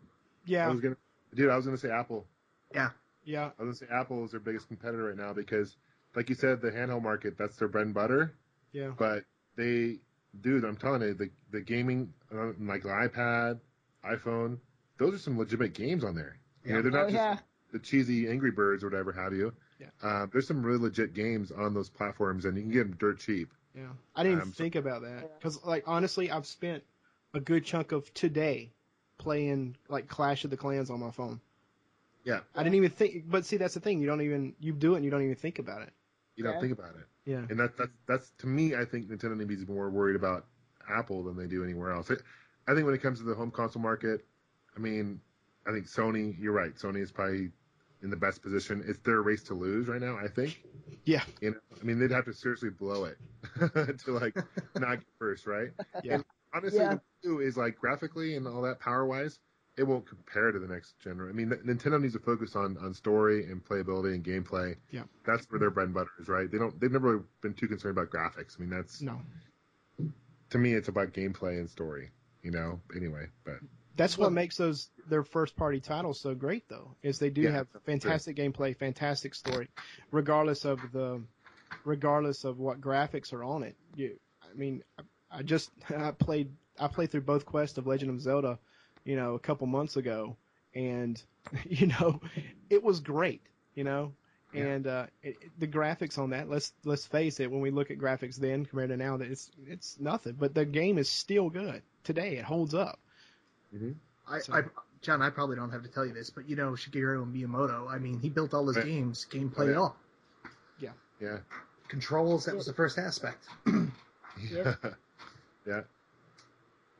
[0.45, 0.95] was- I, I Yeah, was gonna,
[1.33, 1.49] dude.
[1.49, 2.27] I was gonna say Apple.
[2.73, 2.91] yeah,
[3.23, 5.77] yeah, I was gonna say Apple is their biggest competitor right now because,
[6.15, 8.33] like you said, the handheld market that's their bread and butter.
[8.71, 8.91] yeah.
[8.97, 9.23] But
[9.55, 9.99] they,
[10.41, 13.59] dude, I'm telling you, the the gaming uh, like the iPad,
[14.03, 14.59] iPhone,
[14.97, 16.37] those are some legitimate games on there.
[16.63, 17.37] You know, they're not oh, just yeah.
[17.71, 19.53] the cheesy Angry Birds or whatever have you.
[19.79, 19.87] Yeah.
[20.01, 23.19] Uh, there's some really legit games on those platforms, and you can get them dirt
[23.19, 23.53] cheap.
[23.75, 26.83] Yeah, I didn't Um, so- think about that because, like, honestly, I've spent
[27.33, 28.73] a good chunk of today
[29.17, 31.39] playing like Clash of the Clans on my phone.
[32.23, 32.39] Yeah.
[32.55, 33.99] I didn't even think, but see, that's the thing.
[34.01, 35.93] You don't even you do it, and you don't even think about it.
[36.35, 36.59] You don't Yeah.
[36.61, 37.05] think about it.
[37.25, 40.15] Yeah, And that, that's that's to me, I think Nintendo needs to be more worried
[40.15, 40.45] about
[40.87, 42.11] Apple than they do anywhere else.
[42.11, 42.15] I,
[42.71, 44.23] I think when it comes to the home console market,
[44.75, 45.19] I mean,
[45.67, 46.35] I think Sony.
[46.39, 46.75] You're right.
[46.75, 47.49] Sony is probably
[48.03, 48.83] in the best position.
[48.87, 50.17] It's their race to lose right now.
[50.17, 50.61] I think.
[51.05, 51.23] Yeah.
[51.41, 53.17] You know, I mean, they'd have to seriously blow it
[54.05, 54.35] to like
[54.75, 55.69] not get first, right?
[56.03, 56.15] Yeah.
[56.15, 56.25] And
[56.55, 56.95] honestly, Yeah.
[56.95, 59.39] the two is like graphically and all that power wise.
[59.77, 61.37] It won't compare to the next generation.
[61.37, 64.77] I mean, Nintendo needs to focus on, on story and playability and gameplay.
[64.89, 65.03] Yeah.
[65.25, 66.49] That's where their bread and butter is, right?
[66.49, 66.79] They don't.
[66.79, 68.55] They've never really been too concerned about graphics.
[68.57, 69.19] I mean, that's no,
[70.51, 72.11] to me, it's about gameplay and story.
[72.41, 72.79] You know.
[72.95, 73.55] Anyway, but
[73.97, 77.41] that's Well- what makes those their first party titles so great, though, is they do
[77.41, 79.67] Yeah, have that's fantastic gameplay, fantastic story,
[80.11, 81.21] regardless of the
[81.83, 83.75] regardless of what graphics are on it.
[83.95, 84.83] You, I mean,
[85.35, 88.59] I, I just I played I played through both quests of Legend of Zelda,
[89.03, 90.37] you know, a couple months ago,
[90.73, 91.21] and
[91.69, 92.21] you know,
[92.69, 93.41] it was great,
[93.75, 94.13] you know,
[94.53, 94.63] Yeah.
[94.65, 97.91] And uh, it, it- the graphics on that, let's let's face it, when we look
[97.91, 100.35] at graphics then compared to now, that it's it's nothing.
[100.39, 102.37] But the game is still good today.
[102.37, 102.99] It holds up.
[104.27, 104.61] I, So- I,
[105.01, 107.87] John, I probably don't have to tell you this, but you know Shigeru Miyamoto.
[107.91, 108.85] I mean, he built all his Right.
[108.85, 109.77] games, gameplay Oh, yeah.
[109.77, 109.95] all.
[111.21, 111.37] Yeah.
[111.87, 113.45] Controls, that was the first aspect.
[114.51, 114.73] Yeah.
[115.67, 115.81] Yeah.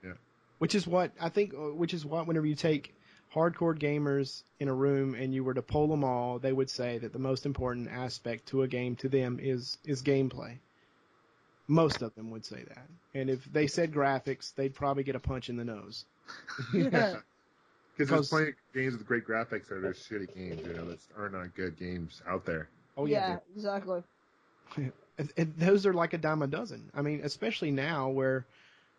[0.04, 0.13] Yeah.
[0.60, 1.54] Which is what I think.
[1.54, 2.93] uh, Which is what whenever you take
[3.34, 6.97] hardcore gamers in a room and you were to poll them all, they would say
[6.99, 10.58] that the most important aspect to a game to them is is gameplay.
[11.67, 15.19] Most of them would say that, and if they said graphics, they'd probably get a
[15.19, 16.06] punch in the nose.
[16.73, 17.17] Yeah.
[17.97, 20.84] Because Because- there's plenty of games with great graphics that are shitty games, you know,
[20.89, 22.67] that are not good games out there.
[22.97, 24.04] Oh yeah, yeah, exactly.
[25.17, 26.91] And, and those are like a dime a dozen.
[26.93, 28.45] I mean, especially now where,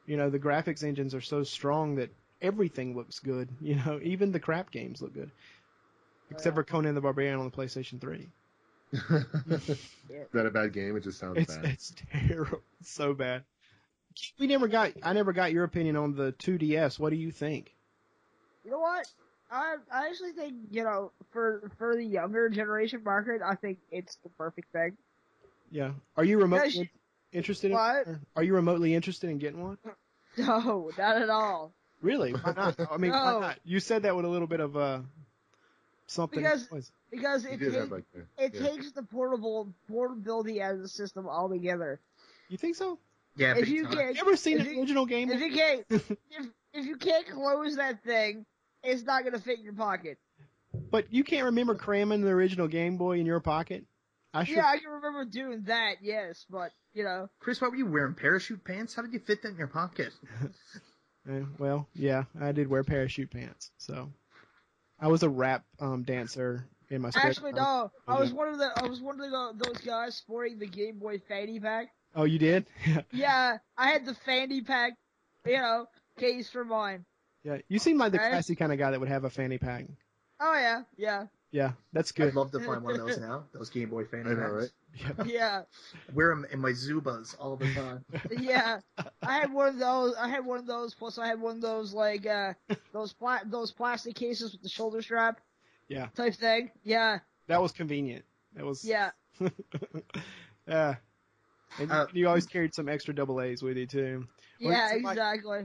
[0.07, 3.49] you know, the graphics engines are so strong that everything looks good.
[3.61, 5.31] You know, even the crap games look good,
[6.31, 8.29] except for Conan the Barbarian on the PlayStation 3.
[8.93, 10.97] Is that a bad game?
[10.97, 11.65] It just sounds It's bad.
[11.65, 12.63] it's terrible.
[12.81, 13.45] It's so bad.
[14.39, 14.93] We never got.
[15.03, 16.99] I never got your opinion on the 2DS.
[16.99, 17.75] What do you think?
[18.65, 19.07] You know what?
[19.51, 24.17] I I actually think you know for for the younger generation market, I think it's
[24.17, 24.97] the perfect thing.
[25.77, 25.93] Yeah.
[26.17, 26.87] Are you remotely Yes.
[27.33, 27.71] interested?
[27.71, 28.07] In, What?
[28.35, 29.79] Are you remotely interested in getting one?
[30.39, 31.73] No, not at all.
[32.03, 32.33] Really?
[32.33, 32.79] Why not?
[32.91, 33.17] I mean, No.
[33.25, 33.59] why not?
[33.65, 35.01] You said that with a little bit of uh
[36.07, 36.41] something.
[36.43, 36.91] Because- noise.
[37.11, 38.69] Because it did have takes like the, it yeah.
[38.69, 42.01] takes the portable portability as a system altogether.
[42.49, 42.99] You think so?
[43.37, 43.95] Yeah, If big you time.
[43.95, 45.31] get You ever seen if an you- original game?
[45.31, 46.11] if you can't if
[46.75, 48.45] if you can't close that thing,
[48.83, 50.19] it's not gonna fit in your pocket.
[50.91, 53.85] But you can't remember cramming the original Game Boy in your pocket?
[54.37, 54.57] I should.
[54.57, 58.15] Yeah, I can remember doing that, yes, but you know, Chris, why were you wearing?
[58.15, 58.95] Parachute pants?
[58.95, 60.13] How did you fit that in your pocket?
[61.29, 64.13] Eh, well, yeah, I did wear parachute pants, so
[65.01, 68.59] I was a rap um, dancer in my spare actually no, I was one of
[68.59, 71.89] the I was one of the, those guys sporting the Game Boy fanny pack.
[72.15, 72.67] Oh, you did?
[73.11, 74.93] Yeah, I had the fanny pack,
[75.45, 77.05] you know, case for mine.
[77.43, 77.59] yeah.
[77.69, 79.87] You seem like the classy kind of guy that would have a fanny pack.
[80.39, 82.29] Oh yeah, yeah, Yeah, that's good.
[82.29, 83.45] I'd love to find one of those now.
[83.55, 84.73] Those Game Boy fanny I know, packs.
[85.17, 85.27] right?
[85.27, 85.63] yeah,
[86.15, 88.05] Wear them in my Zubaz all the time.
[88.39, 88.81] yeah.
[89.23, 90.15] I had one of those.
[90.17, 90.93] I had one of those.
[90.95, 92.53] Plus, I had one of those like uh
[92.93, 95.41] those pla- those plastic cases with the shoulder strap.
[95.89, 96.09] Yeah.
[96.15, 96.71] Type thing.
[96.83, 98.27] Yeah, That was convenient.
[98.55, 98.85] That was.
[98.85, 99.13] yeah.
[100.69, 100.97] yeah.
[101.79, 104.27] And Uh, you always carried some extra double A's with you too.
[104.61, 105.61] Well, Yeah, it's like- exactly.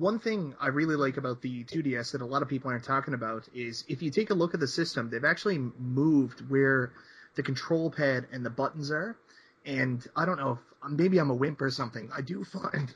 [0.00, 3.12] One thing I really like about the 2DS that a lot of people aren't talking
[3.12, 6.94] about is if you take a look at the system, they've actually moved where
[7.34, 9.18] the control pad and the buttons are.
[9.66, 12.08] And I don't know if maybe I'm a wimp or something.
[12.16, 12.94] I do find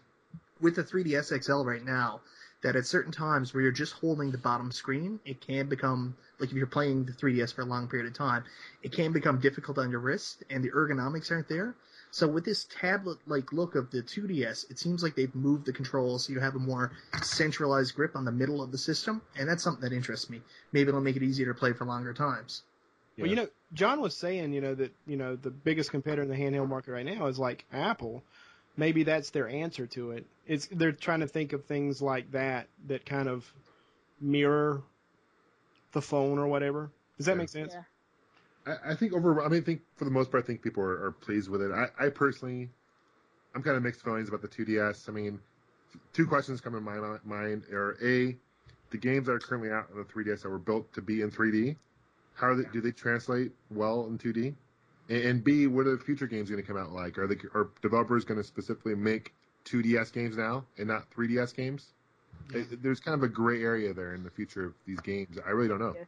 [0.63, 2.23] with the 3DS XL right now
[2.63, 6.49] that at certain times where you're just holding the bottom screen, it can become like
[6.49, 8.45] if you're playing the 3DS for a long period of time,
[8.83, 11.75] it can become difficult on your wrist and the ergonomics aren't there.
[12.15, 16.25] So with this tablet-like look of the 2DS, it seems like they've moved the controls
[16.25, 19.65] so you have a more centralized grip on the middle of the system, and that's
[19.65, 20.41] something that interests me.
[20.71, 22.63] Maybe it'll make it easier to play for longer times.
[23.19, 26.29] Well, you know, John was saying, you know, that you know the biggest competitor in
[26.29, 28.23] the handheld market right now is like Apple.
[28.77, 30.25] Maybe that's their answer to it.
[30.47, 33.53] It's they're trying to think of things like that that kind of
[34.21, 34.85] mirror
[35.91, 36.93] the phone or whatever.
[37.17, 37.39] Does that Yeah.
[37.39, 37.75] make sense?
[37.75, 37.83] Yeah.
[38.67, 39.43] I, I think over.
[39.45, 41.63] I mean, I think for the most part, I think people are, are pleased with
[41.63, 41.71] it.
[41.73, 42.71] I, I personally,
[43.55, 45.09] I'm kind of mixed feelings about the 2DS.
[45.09, 45.41] I mean,
[46.13, 48.37] two questions come in my mind: are a,
[48.91, 51.31] the games that are currently out on the 3DS that were built to be in
[51.31, 51.77] 3D,
[52.35, 54.55] how are they, do they translate well in 2D?
[55.11, 57.19] And, B, what are the future games going to come out like?
[57.19, 59.35] Are the are developers going to specifically make
[59.67, 61.89] 2DS games now and not 3DS games?
[62.55, 65.37] It- There's kind of a gray area there in the future of these games.
[65.47, 65.93] I really don't know.
[65.95, 66.05] Yeah.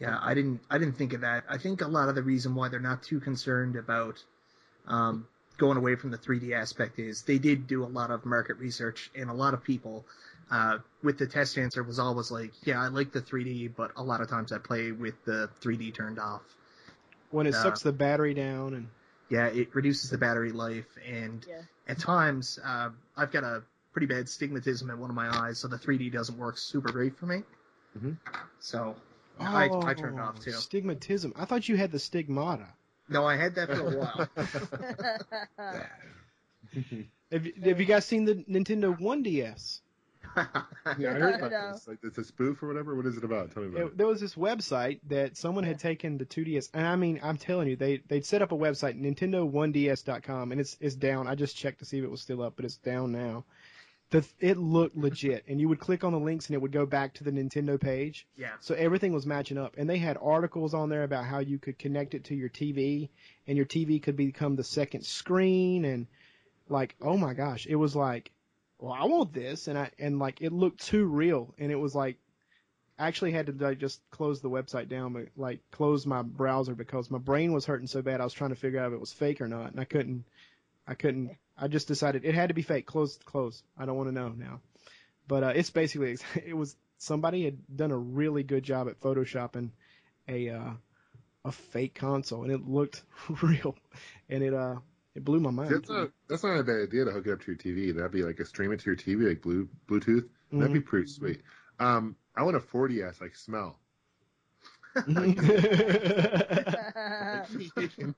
[0.00, 1.44] Yeah, I didn't I didn't think of that.
[1.48, 4.24] I think a lot of the reason why they're not too concerned about
[4.86, 5.26] um,
[5.58, 9.10] going away from the 3D aspect is they did do a lot of market research,
[9.14, 10.06] and a lot of people
[10.50, 14.02] uh, with the test answer was always like, "Yeah, I like the 3D, but a
[14.02, 16.42] lot of times I play with the 3D turned off."
[17.30, 17.62] When it Yeah.
[17.62, 18.88] sucks the battery down and
[19.28, 21.60] Yeah, it reduces the battery life, and Yeah.
[21.86, 25.68] at times uh, I've got a pretty bad stigmatism in one of my eyes, so
[25.68, 27.42] the 3D doesn't work super great for me.
[27.98, 28.16] Mhm.
[28.58, 28.96] So
[29.40, 30.50] I, I oh, turned it off Oh, too.
[30.52, 31.32] Stigmatism.
[31.36, 32.66] I thought you had the stigmata.
[33.08, 34.28] No, I had that for a while.
[37.32, 39.80] Have, you- have you guys seen the Nintendo 1DS?
[40.36, 41.72] Yeah, I heard about No.
[41.72, 41.88] this.
[41.88, 42.94] Like, it's a spoof or whatever.
[42.94, 43.50] What is it about?
[43.52, 46.86] Tell me about It- there was this website that someone had taken the 2DS, and
[46.86, 50.94] I mean, I'm telling you, they they'd set up a website, Nintendo1DS.com, and it's it's
[50.94, 51.26] down.
[51.26, 53.44] I just checked to see if it was still up, but it's down now.
[54.10, 56.84] The it looked legit, and you would click on the links and it would go
[56.84, 58.26] back to the Nintendo page.
[58.36, 58.50] Yeah.
[58.60, 61.78] So everything was matching up, and they had articles on there about how you could
[61.78, 63.08] connect it to your TV,
[63.46, 66.06] and your TV could become the second screen, and
[66.68, 68.32] like, oh my gosh, it was like,
[68.78, 71.94] well, I want this, and I and like it looked too real, and it was
[71.94, 72.16] like,
[72.98, 76.74] I actually had to like just close the website down, but like close my browser
[76.74, 78.20] because my brain was hurting so bad.
[78.20, 80.24] I was trying to figure out if it was fake or not, and I couldn't,
[80.86, 81.36] I couldn't.
[81.60, 82.86] I just decided it had to be fake.
[82.86, 83.62] Close, close.
[83.78, 84.60] I don't want to know now.
[85.28, 89.70] But uh, it's basically it was somebody had done a really good job at photoshopping
[90.28, 90.70] a uh,
[91.44, 93.02] a fake console, and it looked
[93.42, 93.76] real,
[94.28, 94.76] and it uh
[95.14, 95.70] it blew my mind.
[95.70, 97.94] That's not that's not a bad idea to hook it up to your TV.
[97.94, 100.28] That'd be like a stream it to your TV, like blue Bluetooth.
[100.52, 101.42] That'd be pretty sweet.
[101.78, 103.79] Um, I want a 4DS like smell.
[105.06, 105.34] You,
[107.88, 108.14] can,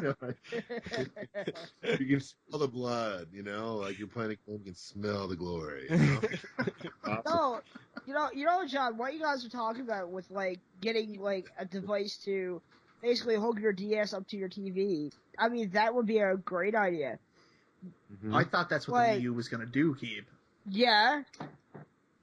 [0.00, 0.36] know, like,
[1.98, 3.28] you can smell the blood.
[3.32, 5.86] You know, like you're playing a game, you can smell the glory.
[5.90, 6.20] You know?
[7.04, 7.22] Awesome.
[7.26, 7.60] no,
[8.06, 11.50] you know, you know, John, what you guys are talking about with like getting like
[11.58, 12.60] a device to
[13.02, 15.12] basically hook your DS up to your TV.
[15.38, 17.18] I mean, that would be a great idea.
[18.24, 18.34] Mhm.
[18.34, 20.24] I thought that's what Like- the Wii U was going to do, Keeb.
[20.68, 21.22] Yeah,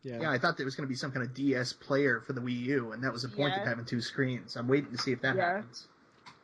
[0.04, 0.22] yeah.
[0.22, 2.42] Yeah, I thought there was going to be some kind of DS player for the
[2.42, 3.62] Wii U, and that was the point Yeah.
[3.62, 4.56] of having two screens.
[4.56, 5.56] I'm waiting to see if that Yeah.
[5.56, 5.88] happens.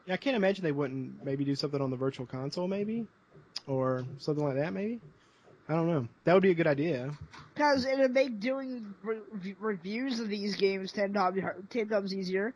[0.06, 3.06] Yeah, I can't imagine they wouldn't maybe do something on the virtual console, maybe,
[3.68, 5.00] or something like that, maybe.
[5.68, 6.08] I don't know.
[6.24, 7.12] That would be a good idea.
[7.54, 12.54] because it would make doing re- reviews of these games ten times ten times easier.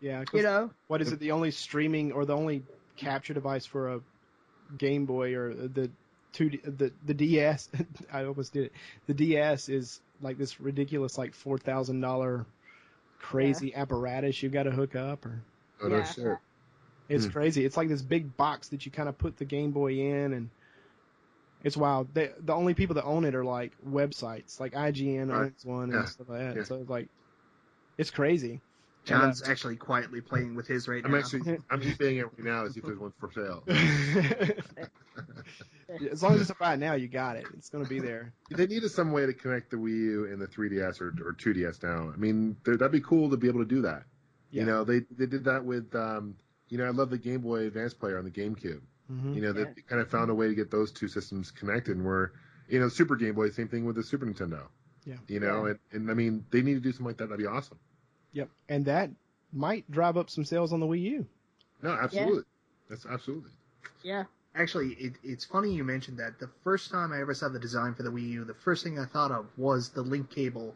[0.00, 0.22] Yeah.
[0.24, 1.18] 'cause You know, what is it?
[1.18, 2.62] The only streaming or the only
[2.96, 4.00] capture device for a
[4.78, 5.90] Game Boy or the
[6.32, 7.68] two the the DS.
[8.12, 8.72] I almost did it.
[9.06, 12.46] The DS is like this ridiculous like four thousand dollar
[13.18, 15.42] crazy apparatus you've got to hook up or
[15.82, 16.04] Oh no Yeah.
[16.04, 16.38] shit.
[17.08, 17.32] it's Hmm.
[17.32, 17.64] crazy.
[17.64, 20.50] It's like this big box that you kind of put the Game Boy in and.
[21.62, 22.14] It's wild.
[22.14, 25.46] They, the only people that own it are like websites, like IGN Right.
[25.46, 26.00] owns one Yeah.
[26.00, 26.56] and stuff like that.
[26.56, 26.62] Yeah.
[26.64, 27.08] So it's like,
[27.98, 28.60] it's crazy.
[29.04, 31.06] John's actually quietly playing with his right now.
[31.08, 31.18] I'm now.
[31.20, 33.64] actually I'm eBaying it right now to see if there's one for sale.
[36.10, 37.46] as long as it's a buy now, you got it.
[37.56, 38.32] It's gonna be there.
[38.50, 41.82] They needed some way to connect the Wii U and the 3DS or, or 2DS
[41.82, 42.10] now.
[42.12, 44.04] I mean, that'd be cool to be able to do that.
[44.50, 44.60] Yeah.
[44.62, 46.36] You know, they they did that with, um,
[46.68, 48.80] you know, I love the Game Boy Advance player on the GameCube.
[49.08, 49.72] hmm You know, they Yeah.
[49.88, 51.96] kind of found a way to get those two systems connected.
[51.96, 52.32] And where,
[52.68, 54.62] you know, Super Game Boy, same thing with the Super Nintendo.
[55.04, 55.16] Yeah.
[55.28, 57.28] You know, and, and I mean, they need to do something like that.
[57.28, 57.78] That'd be awesome.
[58.32, 58.48] Yep.
[58.68, 59.10] And that
[59.52, 61.26] might drive up some sales on the Wii U.
[61.82, 62.42] No, absolutely.
[62.88, 63.50] That's absolutely.
[64.02, 64.24] yeah,
[64.56, 66.38] Actually, it, it's funny you mentioned that.
[66.38, 68.98] The first time I ever saw the design for the Wii U, the first thing
[68.98, 70.74] I thought of was the link cable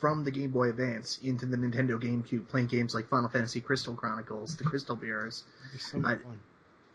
[0.00, 3.94] from the Game Boy Advance into the Nintendo GameCube, playing games like Final Fantasy Crystal
[3.94, 5.44] Chronicles, the Crystal Bearers.
[5.78, 6.12] So I-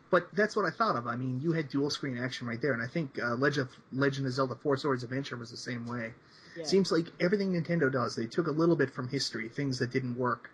[0.09, 1.07] But that's what I thought of.
[1.07, 3.75] I mean, you had dual screen action right there, and I think uh, Legend of,
[3.91, 6.13] Legend of Zelda: Four Swords Adventure was the same way.
[6.55, 6.63] yeah.
[6.63, 10.15] Seems like everything Nintendo does, they took a little bit from history, things that didn't
[10.17, 10.51] work,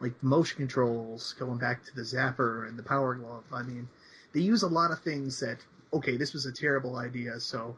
[0.00, 3.44] like motion controls, going back to the Zapper and the Power Glove.
[3.52, 3.88] I mean,
[4.34, 5.58] they use a lot of things that,
[5.92, 7.76] okay, this was a terrible idea, so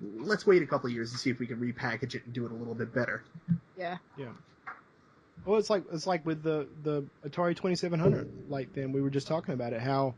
[0.00, 2.46] let's wait a couple of years and see if we can repackage it and do
[2.46, 3.22] it a little bit better.
[3.76, 4.32] yeah, Yeah.
[5.44, 8.26] Well, it's like it's like with the the Atari Twenty Seven Hundred.
[8.48, 10.14] Like then we were just talking about it, how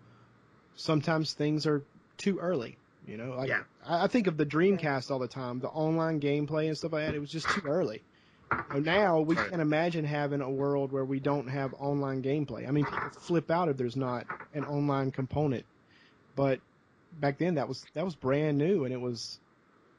[0.76, 1.82] sometimes things are
[2.16, 2.78] too early.
[3.06, 3.62] You know, like Yeah.
[3.86, 7.04] I, I think of the Dreamcast all the time, the online gameplay and stuff like
[7.06, 7.14] that.
[7.14, 8.02] It was just too early.
[8.70, 9.50] And now we Right.
[9.50, 12.66] can't imagine having a world where we don't have online gameplay.
[12.66, 15.66] I mean, people flip out if there's not an online component.
[16.38, 16.60] But
[17.12, 19.40] back then, that was that was brand new, and it was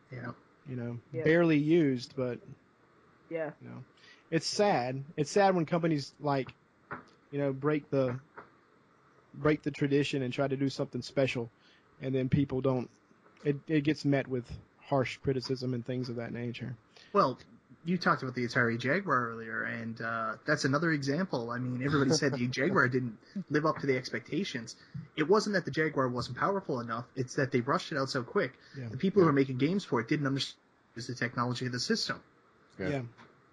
[0.10, 1.24] You know, you know Yeah.
[1.26, 2.16] barely used.
[2.16, 2.40] But
[3.30, 3.84] yeah, you know,
[4.32, 5.04] it's sad.
[5.18, 6.56] It's sad when companies like,
[7.30, 8.18] you know, break the
[9.34, 11.52] break the tradition and try to do something special,
[12.00, 12.90] and then people don't.
[13.44, 16.78] It it gets met with harsh criticism and things of that nature.
[17.14, 17.38] well,
[17.86, 21.52] you talked about the Atari Jaguar earlier, and uh, that's another example.
[21.52, 23.18] I mean, everybody said the Jaguar didn't
[23.50, 24.76] live up to the expectations.
[25.16, 28.24] It wasn't that the Jaguar wasn't powerful enough; it's that they rushed it out so
[28.24, 28.54] quick.
[28.78, 28.90] Yeah.
[28.90, 30.60] The people who were making games for it didn't understand
[30.96, 32.22] the technology of the system.
[32.78, 32.90] Yeah.
[32.90, 33.02] Yeah.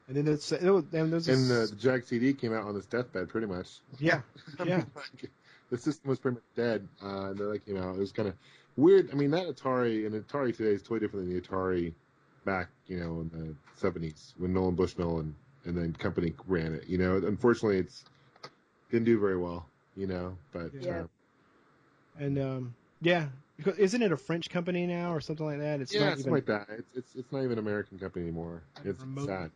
[0.08, 2.74] And then it's it was, and there's And the, the Jag CD came out on
[2.74, 3.68] his deathbed, pretty much.
[3.98, 4.20] yeah
[4.64, 4.85] Yeah.
[4.94, 5.31] like,
[5.70, 7.96] the system was pretty much dead, uh, and then that came out.
[7.96, 8.35] It was kind of
[8.77, 9.10] weird.
[9.12, 11.94] I mean, that Atari and Atari today is totally different than the Atari
[12.47, 15.37] back, you know, in the seventies when Nolan Bushnell and
[15.67, 16.88] and then company ran it.
[16.88, 18.07] You know, unfortunately, it's
[18.90, 19.71] didn't do very well.
[19.97, 20.92] You know, but Yeah.
[20.92, 21.09] uh,
[22.19, 25.81] and um yeah because isn't it a French company now or something like that?
[25.81, 26.67] It's yeah, not something even like that.
[26.71, 28.65] It's it's it's not even an American company anymore.
[28.85, 29.25] It's Remote.
[29.25, 29.51] sad.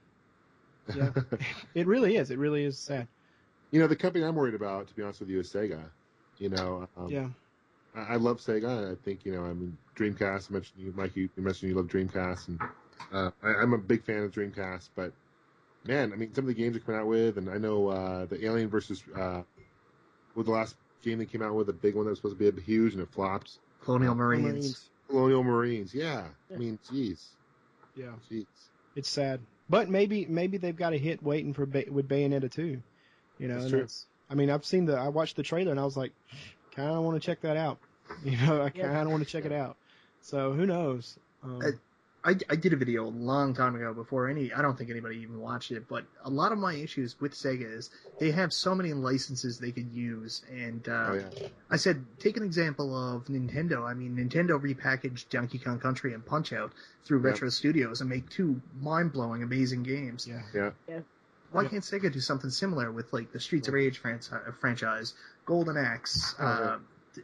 [0.92, 1.12] Yeah.
[1.74, 2.30] it really is.
[2.30, 3.08] It really is sad.
[3.70, 5.90] you know, the company I'm worried about, to be honest with you, is Sega.
[6.38, 7.30] You know, um, Yeah.
[7.94, 8.90] I, I love Sega.
[8.92, 10.50] I think you know, I mean, Dreamcast.
[10.50, 11.16] I mentioned you, Mike.
[11.16, 12.60] You, you mentioned you love Dreamcast, and
[13.12, 14.88] uh, I, I'm a big fan of Dreamcast.
[14.94, 15.12] But
[15.84, 18.26] man, I mean, some of the games they're coming out with, and I know uh,
[18.26, 19.42] the Alien versus uh,
[20.34, 22.52] was the last game they came out with, a big one that was supposed to
[22.52, 23.58] be huge, and it flopped.
[23.82, 24.44] Colonial Marines.
[24.44, 24.90] Marines.
[25.08, 25.94] Colonial Marines.
[25.94, 26.24] Yeah,
[26.54, 27.24] I mean, jeez,
[27.96, 28.46] Yeah, jeez.
[28.94, 32.80] it's sad, but maybe maybe they've got a hit waiting for Bay- with Bayonetta too.
[33.38, 33.78] You know, That's true.
[33.78, 36.12] that's- I mean, I've seen the I watched the trailer and I was like,
[36.76, 37.78] kind of want to check that out.
[38.24, 39.76] You know, I kind of want to check it out.
[40.20, 41.16] So who knows?
[41.42, 41.60] Um,
[42.22, 45.18] I, I did a video a long time ago before any I don't think anybody
[45.18, 48.74] even watched it, but a lot of my issues with Sega is they have so
[48.74, 51.30] many licenses they could use, and uh, Oh yeah.
[51.70, 53.88] I said take an example of Nintendo.
[53.88, 56.72] I mean, Nintendo repackaged Donkey Kong Country and Punch Out
[57.06, 57.28] through Yeah.
[57.30, 60.26] Retro Studios and make two mind blowing, amazing games.
[60.26, 60.70] yeah, Yeah.
[61.52, 61.68] Why Yeah.
[61.68, 65.14] can't Sega do something similar with like the Streets of Rage franchise, franchise
[65.46, 66.34] Golden Axe?
[66.38, 66.78] Oh, uh,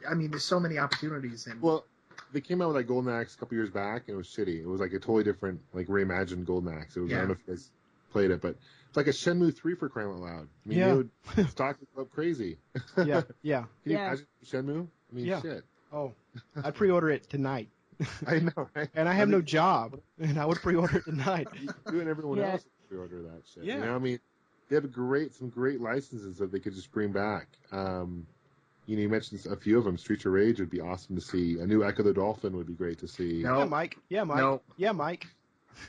[0.08, 1.84] I mean, there's so many opportunities, and Well,
[2.32, 4.60] they came out with like Golden Axe a couple years back, and it was shitty.
[4.60, 6.96] It was like a totally different, like reimagined Golden Axe.
[6.96, 7.70] It was I don't know if you guys
[8.12, 8.56] played it, but
[8.88, 10.48] it's like a Shenmue three for crying out loud.
[10.64, 10.88] I mean, Yeah.
[10.88, 10.94] they
[11.42, 12.58] would stock it up crazy.
[13.04, 13.60] yeah, yeah.
[13.82, 14.06] Can you Yeah.
[14.08, 14.86] imagine Shenmue?
[15.10, 15.40] I mean, Yeah.
[15.42, 15.64] shit.
[15.92, 16.12] Oh,
[16.64, 17.68] I'd pre-order it tonight,
[18.26, 18.88] I know, right?
[18.94, 21.48] and I have I no job, and I would pre-order it tonight.
[21.92, 22.52] You and everyone Yeah.
[22.52, 23.64] else would pre-order that shit.
[23.64, 23.76] Yeah.
[23.76, 24.18] You know, I mean,
[24.68, 27.46] they have a great, some great licenses that they could just bring back.
[27.70, 28.26] Um,
[28.86, 29.98] you know, you mentioned a few of them.
[29.98, 31.58] Streets of Rage would be awesome to see.
[31.60, 33.42] A new Ecco the Dolphin would be great to see.
[33.42, 33.58] No.
[33.58, 33.96] Yeah, Mike.
[34.08, 34.38] Yeah, Mike.
[34.38, 34.62] No.
[34.76, 35.26] Yeah, Mike.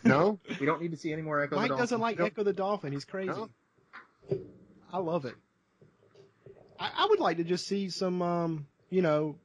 [0.03, 0.37] No?
[0.59, 1.81] we don't need to see any more Ecco the Mike Dolphin.
[1.83, 2.25] doesn't like No.
[2.25, 2.91] Ecco the Dolphin.
[2.91, 3.29] He's crazy.
[3.29, 3.49] No.
[4.91, 5.35] I love it.
[6.79, 9.37] I, I would like to just see some, um, you know,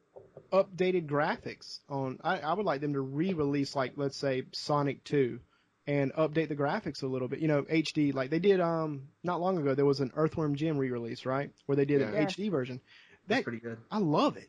[0.53, 2.19] updated graphics on.
[2.25, 5.41] I, I would like them to re-release, like let's say Sonic Two,
[5.87, 7.39] and update the graphics a little bit.
[7.39, 8.61] You know, HD like they did.
[8.61, 12.15] Um, not long ago there was an Earthworm Jim re-release, right, where they did an
[12.15, 12.25] Yeah.
[12.27, 12.81] HD version.
[13.27, 13.79] That's That pretty good.
[13.91, 14.49] I love it.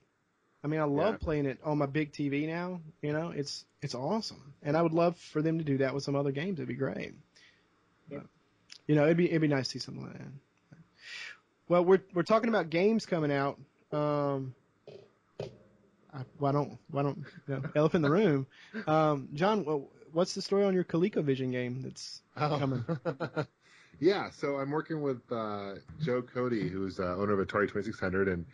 [0.63, 1.17] I mean, I love Yeah.
[1.25, 2.79] playing it on my big TV now.
[3.01, 6.03] You know, it's it's awesome, and I would love for them to do that with
[6.03, 6.59] some other games.
[6.59, 7.13] It'd be great.
[8.09, 8.19] Yeah.
[8.19, 8.27] But,
[8.87, 10.27] you know, it'd be it'd be nice to see something like that.
[11.67, 13.59] Well, we're we're talking about games coming out.
[13.91, 14.53] Um,
[16.13, 17.17] I, why don't why don't
[17.47, 18.47] you know, elephant in the room?
[18.87, 19.63] Um, John,
[20.11, 22.85] what's the story on your ColecoVision game that's coming?
[23.99, 28.45] yeah, so I'm working with uh, Joe Cody, who's uh, owner of Atari 2600, and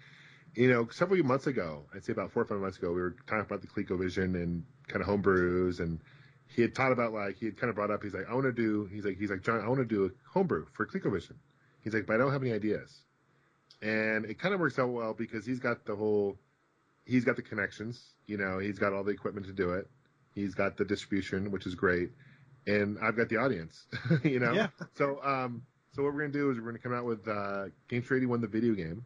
[0.55, 3.15] you know, several months ago, I'd say about four or five months ago, we were
[3.27, 5.99] talking about the ColecoVision and kind of homebrews, and
[6.47, 8.03] he had thought about like he had kind of brought up.
[8.03, 8.89] He's like, I want to do.
[8.91, 11.35] He's like, he's like, John, I want to do a homebrew for ColecoVision.
[11.81, 13.03] He's like, but I don't have any ideas,
[13.81, 16.37] and it kind of works out well because he's got the whole,
[17.05, 18.03] he's got the connections.
[18.25, 19.87] You know, he's got all the equipment to do it.
[20.33, 22.11] He's got the distribution, which is great,
[22.69, 23.85] and I've got the audience.
[24.23, 24.67] you know, Yeah.
[24.95, 25.63] so, um,
[25.93, 28.47] so what we're gonna do is we're gonna come out with uh, Gamester 81, the
[28.47, 29.03] video game,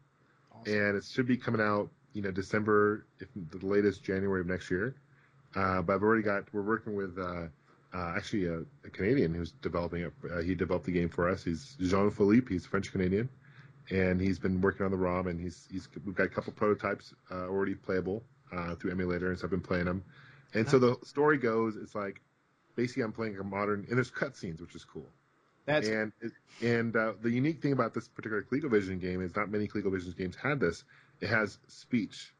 [0.53, 0.73] Awesome.
[0.73, 4.69] and it should be coming out, you know, December, if the latest January of next
[4.69, 4.95] year.
[5.55, 7.45] Uh, but I've already got, we're working with uh,
[7.95, 10.13] uh, actually a, a Canadian who's developing it.
[10.31, 11.43] Uh, he developed the game for us.
[11.43, 12.47] He's Jean Philippe.
[12.49, 13.29] He's French Canadian,
[13.91, 15.27] and he's been working on the ROM.
[15.27, 19.37] And he's he's we've got a couple prototypes uh, already playable uh, through emulator, and
[19.39, 20.03] so I've been playing them.
[20.55, 22.19] And so the story goes, it's like
[22.75, 25.07] basically I'm playing a modern, and there's cutscenes, which is cool.
[25.65, 26.11] That's And
[26.61, 30.35] and uh, the unique thing about this particular ColecoVision game is not many ColecoVision games
[30.35, 30.83] had this.
[31.21, 32.33] It has speech.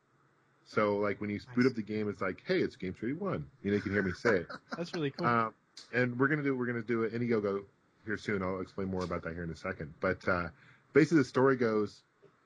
[0.66, 3.46] So like when you boot up the game, it's like, hey, it's Game 31.
[3.64, 4.48] You know, you can hear me say it.
[4.78, 5.28] that's really cool.
[5.28, 5.54] um,
[5.94, 7.64] and we're gonna do we're gonna do an Indiegogo
[8.06, 8.42] here soon.
[8.44, 9.94] I'll explain more about that here in a second.
[10.00, 10.50] But uh,
[10.94, 12.02] basically, the story goes.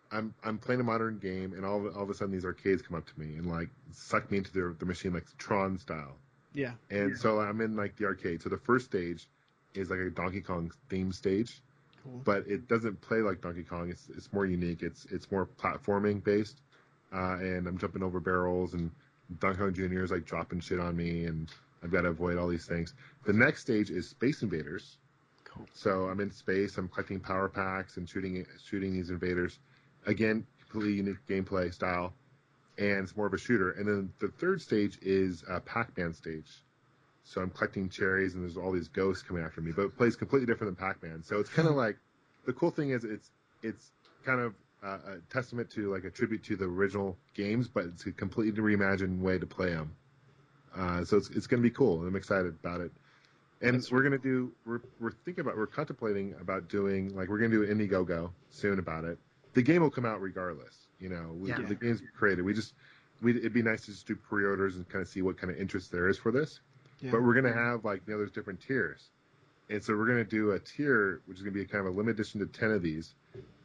[0.09, 2.81] I'm I'm playing a modern game, and all of, all of a sudden these arcades
[2.81, 6.15] come up to me and like suck me into their the machine like Tron style.
[6.57, 6.73] Yeah.
[6.89, 7.15] And Yeah.
[7.17, 8.41] so I'm in like the arcade.
[8.41, 9.27] So the first stage
[9.75, 11.61] is like a Donkey Kong theme stage,
[12.03, 12.21] Cool.
[12.25, 13.89] but it doesn't play like Donkey Kong.
[13.89, 14.81] It's it's more unique.
[14.81, 16.61] It's it's more platforming based,
[17.13, 18.91] uh, and I'm jumping over barrels and
[19.39, 20.03] Donkey Kong Jr.
[20.03, 21.47] is like dropping shit on me, and
[21.83, 22.95] I've got to avoid all these things.
[23.25, 24.97] The next stage is Space Invaders.
[25.43, 25.67] Cool.
[25.73, 26.77] So I'm in space.
[26.77, 29.59] I'm collecting power packs and shooting shooting these invaders.
[30.07, 32.13] Again, completely unique gameplay style,
[32.77, 33.71] and it's more of a shooter.
[33.71, 36.63] And then the third stage is a Pac-Man stage.
[37.23, 39.71] So I'm collecting cherries, and there's all these ghosts coming after me.
[39.75, 41.23] But it plays completely different than Pac-Man.
[41.23, 41.97] So it's kind of like
[42.45, 43.31] the cool thing is it's
[43.63, 43.91] it's
[44.25, 44.53] kind of
[44.83, 48.61] uh, a testament to like a tribute to the original games, but it's a completely
[48.61, 49.91] reimagined way to play them.
[50.75, 52.01] Uh, so it's it's going to be cool.
[52.05, 52.91] I'm excited about it.
[53.61, 57.39] And That's- we're gonna do we're we're thinking about we're contemplating about doing like we're
[57.39, 59.17] gonna do an Indiegogo soon about it.
[59.57, 60.85] The game will come out regardless.
[60.99, 61.59] You know, we, Yeah.
[61.61, 62.43] the game's created.
[62.45, 62.75] We just
[63.23, 65.57] we it'd be nice to just do pre-orders and kind of see what kind of
[65.59, 66.59] interest there is for this.
[66.99, 67.09] Yeah.
[67.09, 69.09] But we're gonna have like you know there's different tiers,
[69.71, 72.19] and so we're gonna do a tier which is gonna be kind of a limited
[72.19, 73.15] edition to ten of these,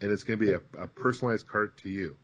[0.01, 2.17] and it's gonna be a, a personalized cart to you.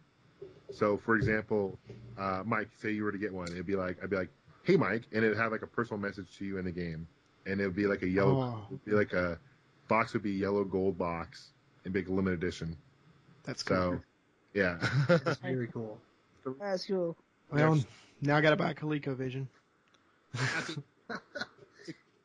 [0.72, 1.78] So for example,
[2.16, 4.30] uh, Mike, say you were to get one, it'd be like I'd be like,
[4.62, 7.06] "Hey, Mike," and it'd have like a personal message to you in the game,
[7.44, 8.78] and it would be like a yellow, Oh.
[8.86, 9.38] be like a
[9.88, 11.50] box would be yellow gold box
[11.84, 12.74] and big limited edition.
[13.48, 13.76] That's cool.
[13.76, 14.00] So,
[14.52, 14.76] yeah,
[15.08, 15.98] That's very cool.
[16.60, 17.16] That's cool.
[17.50, 17.82] well,
[18.20, 19.46] now I got to buy ColecoVision.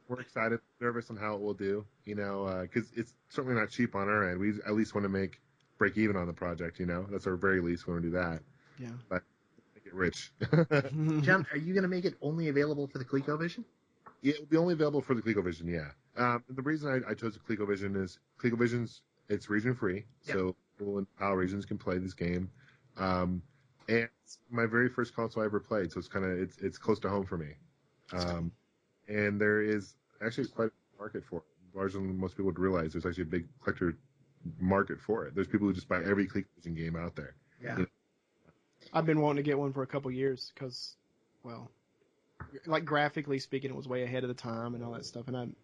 [0.10, 1.86] we're excited, nervous on how it will do.
[2.04, 4.40] You know, because it's certainly not cheap on our end.
[4.40, 5.40] We at least want to make
[5.78, 6.78] break even on the project.
[6.78, 7.88] You know, that's our very least.
[7.88, 8.42] We want to do that.
[8.78, 8.90] Yeah.
[9.08, 9.24] But
[9.76, 10.34] make it rich.
[11.24, 13.64] John, are you going to make it only available for the ColecoVision?
[14.22, 15.68] Yeah, it'll be only available for the ColecoVision.
[15.72, 15.88] Yeah.
[16.18, 20.36] Um, the reason I, I chose the ColecoVision is ColecoVision's it's region free, Yep.
[20.36, 22.50] so people in PAL regions can play this game.
[22.98, 23.42] Um,
[23.88, 26.78] and it's my very first console I ever played, so it's kind of it's it's
[26.78, 27.54] close to home for me.
[28.12, 28.52] Um,
[29.08, 32.94] and there is actually quite a market for it, larger than most people would realize.
[32.94, 33.98] There's actually a big collector
[34.60, 35.36] market for it.
[35.36, 37.36] There's people who just buy every ColecoVision game out there.
[37.62, 37.80] Yeah.
[37.80, 37.86] Yeah.
[38.94, 40.96] I've been wanting to get one for a couple years because,
[41.44, 41.72] well,
[42.66, 45.36] like graphically speaking, it was way ahead of the time and all that stuff, and
[45.36, 45.56] I'd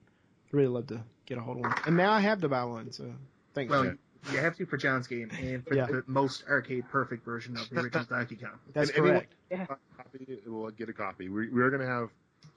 [0.52, 1.76] really love to get a hold of one.
[1.86, 3.14] And now I have to buy one, so
[3.54, 3.70] thanks.
[3.70, 3.92] Well, Yeah.
[4.32, 5.86] You have to for John's game and for Yeah.
[5.86, 8.52] the most arcade perfect version of the original Donkey Kong.
[8.74, 9.70] That's and anyone- correct.
[9.98, 11.30] copy, we'll get a copy.
[11.30, 12.10] We, we're going to have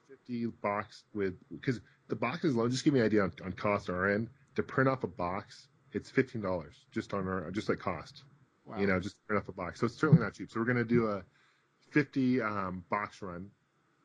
[0.08, 3.88] 50 box with, because the boxes alone, just give me an idea on, on cost
[3.88, 4.28] on our end.
[4.56, 8.24] To print off a box, it's $15 just on our, just like cost,
[8.66, 8.78] Wow.
[8.78, 9.80] you know, just to print off a box.
[9.80, 10.50] So it's certainly not cheap.
[10.50, 11.22] So we're going to do a
[11.92, 13.50] 50 um, box run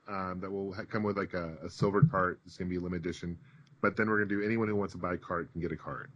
[0.07, 2.39] um, that will ha- come with like a, a silver cart.
[2.45, 3.37] It's going to be a limited edition.
[3.81, 5.71] But then we're going to do anyone who wants to buy a cart can get
[5.71, 6.09] a cart.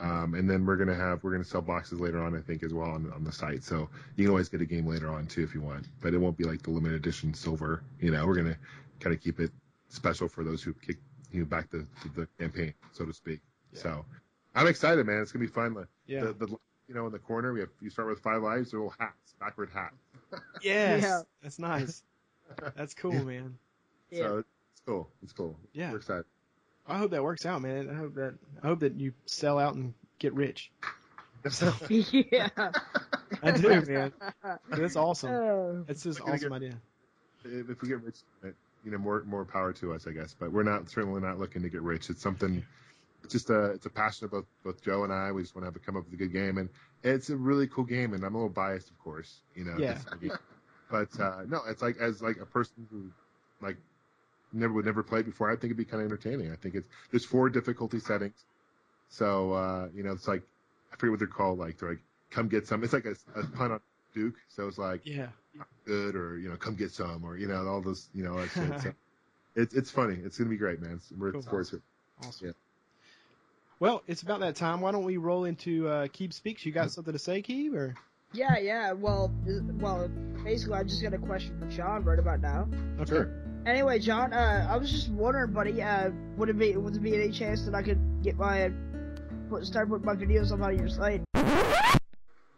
[0.00, 2.72] Um, and then we're gonna have we're gonna sell boxes later on, I think, as
[2.72, 3.62] well on, on the site.
[3.64, 6.18] So you can always get a game later on too if you want, but it
[6.18, 7.82] won't be like the limited edition silver.
[8.00, 8.56] You know, we're gonna
[9.00, 9.50] kind of keep it
[9.88, 10.96] special for those who kick
[11.30, 13.40] you know, back the the campaign, so to speak.
[13.72, 14.04] So
[14.54, 15.22] I'm excited, man.
[15.22, 15.74] It's gonna be fun.
[15.74, 16.24] The, yeah.
[16.24, 16.46] the, the
[16.88, 19.34] you know in the corner we have you start with five lives, they're little hats,
[19.40, 19.92] backward hat.
[20.62, 21.02] yes.
[21.02, 21.20] Yeah.
[21.42, 22.02] That's nice.
[22.76, 23.56] That's cool, man.
[24.10, 24.28] Yeah.
[24.28, 25.08] So it's cool.
[25.22, 25.56] It's cool.
[25.72, 25.90] Yeah.
[25.90, 26.24] We're excited.
[26.86, 27.88] I hope that works out, man.
[27.90, 30.70] I hope that I hope that you sell out and get rich.
[31.50, 32.48] So yeah.
[33.42, 34.12] I do, man.
[34.68, 35.30] That's awesome.
[35.32, 35.84] Oh.
[35.88, 36.74] It's just awesome get- idea.
[37.44, 38.18] if if we get rich,
[38.84, 40.34] you know, more more power to us, I guess.
[40.38, 42.10] But we're not certainly not looking to get rich.
[42.10, 42.64] It's something.
[43.24, 45.32] It's just a it's a passion of both both Joe and I.
[45.32, 46.68] We just want to have it come up with a good game, and
[47.02, 48.14] it's a really cool game.
[48.14, 49.76] And I'm a little biased, of course, you know.
[49.78, 49.98] Yeah.
[50.90, 53.10] But uh, no, it's like as like a person who
[53.64, 53.76] like
[54.52, 55.48] never would never play before.
[55.50, 56.52] I think it'd be kind of entertaining.
[56.52, 58.44] I think it's there's four difficulty settings,
[59.08, 60.42] so uh, you know it's like
[60.92, 61.58] I forget what they're called.
[61.58, 62.82] Like they're like come get some.
[62.84, 63.80] It's like a, a pun on
[64.14, 64.34] Duke.
[64.48, 65.28] So it's like Yeah.
[65.86, 68.50] good or you know come get some or you know all those you know that
[68.50, 68.80] shit.
[68.82, 68.92] So
[69.56, 70.16] it's it's funny.
[70.24, 71.00] It's gonna be great, man.
[71.18, 71.38] We're Cool.
[71.40, 71.82] looking forward to it.
[72.22, 72.46] Awesome.
[72.48, 72.52] Yeah.
[73.80, 74.80] Well, it's about that time.
[74.80, 76.64] Why don't we roll into uh, Keeb speaks?
[76.64, 77.74] You got something to say, Keeb?
[77.74, 77.94] Or
[78.32, 78.92] Yeah, yeah.
[78.92, 79.32] Well,
[79.80, 80.08] well,
[80.44, 82.68] basically, I just got a question for Sean right about now.
[83.00, 83.08] okay.
[83.10, 83.41] Sure.
[83.64, 87.14] Anyway, John, uh, I was just wondering, buddy, uh, would it be would there be
[87.14, 88.72] any chance that I could get my
[89.48, 91.22] put, start putting my videos up on your site?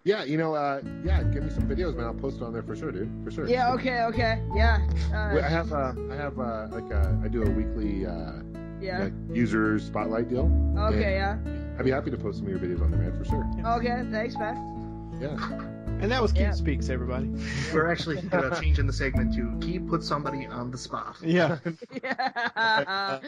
[0.05, 2.07] Yeah, you know, uh, yeah, give me some videos, man.
[2.07, 3.11] I'll post it on there for sure, dude.
[3.25, 3.49] For sure.
[3.49, 3.73] Yeah.
[3.73, 4.03] Okay.
[4.05, 4.43] Okay.
[4.55, 4.87] Yeah.
[5.11, 8.33] Well, I Uh, have uh, I have uh, like uh, I do a weekly uh,
[8.81, 9.05] yeah.
[9.05, 10.51] like, user spotlight deal.
[10.79, 11.15] Okay.
[11.15, 11.39] Yeah.
[11.79, 13.47] I'd be happy to post some of your videos on there, man, for sure.
[13.79, 14.05] Okay.
[14.11, 15.19] Thanks, man.
[15.21, 15.71] Yeah.
[16.01, 16.51] And that was Keeb Yeah.
[16.53, 17.31] speaks, everybody.
[17.73, 21.17] We're actually thinking about changing the segment to keep put somebody on the spot.
[21.23, 21.59] Yeah.
[22.03, 23.21] Yeah.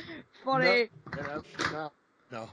[0.44, 0.88] Funny.
[1.16, 1.40] Yeah,
[1.72, 1.92] no.
[2.32, 2.48] No.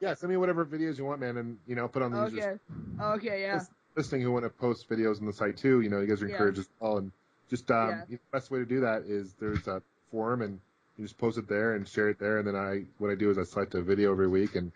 [0.00, 2.60] yeah, send me whatever videos you want, man, and you know, put on the users
[3.00, 3.24] Okay.
[3.26, 3.40] Okay.
[3.42, 3.60] Yeah.
[3.96, 5.80] listening who want to post videos on the site too.
[5.80, 6.32] You know, you guys are Yeah.
[6.34, 6.98] encouraged as well.
[6.98, 7.10] And
[7.50, 8.02] just um, Yeah.
[8.08, 10.60] you know, the best way to do that is there's a forum and
[10.98, 12.38] you just post it there and share it there.
[12.38, 14.70] And then I what I do is I select a video every week and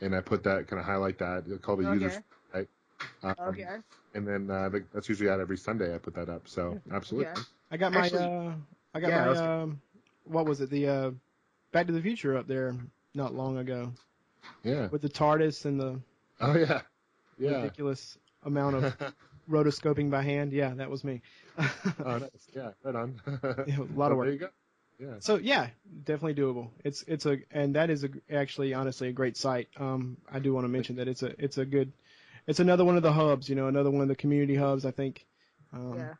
[0.00, 1.94] and I put that kind of highlight that it's called a Okay.
[1.94, 2.22] user right.
[3.22, 3.66] Um, Okay.
[4.14, 5.94] And then uh, like, that's usually out every Sunday.
[5.94, 6.48] I put that up.
[6.48, 7.30] So absolutely.
[7.32, 7.40] Okay.
[7.70, 8.52] I got my Actually- uh,
[8.94, 9.80] I got Yeah, I my was- um,
[10.24, 10.70] what was it?
[10.70, 11.10] The uh,
[11.72, 12.74] Back to the Future up there
[13.14, 13.92] not long ago
[14.62, 14.88] Yeah.
[14.88, 16.00] with the TARDIS and the
[16.40, 16.82] Oh yeah.
[17.38, 17.62] Yeah.
[17.62, 18.96] ridiculous amount of
[19.50, 20.52] rotoscoping by hand.
[20.52, 21.20] Yeah, that was me.
[21.58, 22.30] oh, nice.
[22.54, 22.70] Yeah.
[22.82, 23.20] Right on.
[23.66, 24.26] Yeah, a lot of work.
[24.26, 24.48] There you go.
[24.98, 25.14] Yeah.
[25.20, 25.68] So yeah,
[26.04, 26.70] definitely doable.
[26.84, 29.68] It's it's a and that is a, actually honestly a great site.
[29.78, 31.92] Um, I do want to mention that it's a it's a good,
[32.46, 33.48] it's another one of the hubs.
[33.48, 34.84] You know, another one of the community hubs.
[34.84, 35.26] I think.
[35.72, 36.14] Um, Yeah.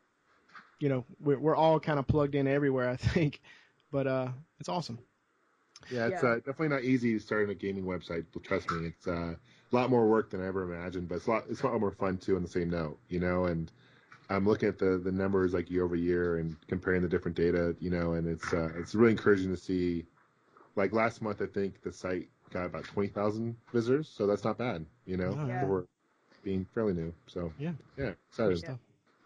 [0.79, 2.89] You know, we're we're all kind of plugged in everywhere.
[2.91, 3.41] I think,
[3.91, 4.99] but uh, it's awesome.
[5.91, 6.29] Yeah, it's Yeah.
[6.29, 8.25] Uh, definitely not easy starting a gaming website.
[8.33, 11.07] But trust me, it's uh, a lot more work than I ever imagined.
[11.09, 12.35] But it's a lot, it's a lot more fun too.
[12.35, 13.45] On the same note, you know.
[13.45, 13.71] And
[14.29, 17.75] I'm looking at the the numbers like year over year and comparing the different data,
[17.79, 18.13] you know.
[18.13, 20.05] And it's uh, it's really encouraging to see.
[20.75, 24.59] Like last month, I think the site got about twenty thousand visitors, so that's not
[24.59, 25.47] bad, you know, Yeah.
[25.47, 25.61] Yeah.
[25.61, 25.87] for
[26.47, 27.13] being fairly new.
[27.27, 27.71] So Yeah.
[27.97, 28.57] yeah, Good excited.
[28.59, 28.79] stuff.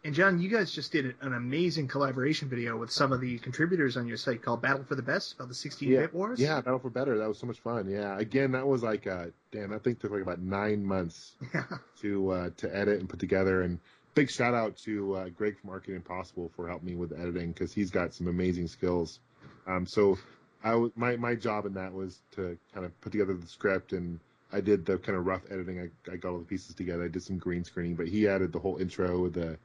[0.03, 3.97] And John, you guys just did an amazing collaboration video with some of the contributors
[3.97, 6.39] on your site called Battle for the Best about the 16-bit wars.
[6.39, 7.19] Yeah, Battle for Better.
[7.19, 7.87] That was so much fun.
[7.87, 11.65] Yeah, again, that was like, uh, damn, that thing took like about nine months Yeah.
[12.01, 13.61] to uh, to edit and put together.
[13.61, 13.77] And
[14.15, 17.71] big shout out to uh, Greg from Marketing Impossible for helping me with editing because
[17.71, 19.19] he's got some amazing skills.
[19.67, 20.17] Um, so
[20.63, 23.93] I w- my my job in that was to kind of put together the script
[23.93, 24.19] and
[24.53, 25.79] I did the kind of rough editing.
[26.07, 27.03] I, I got all the pieces together.
[27.03, 29.57] I did some green screening, but he added the whole intro with the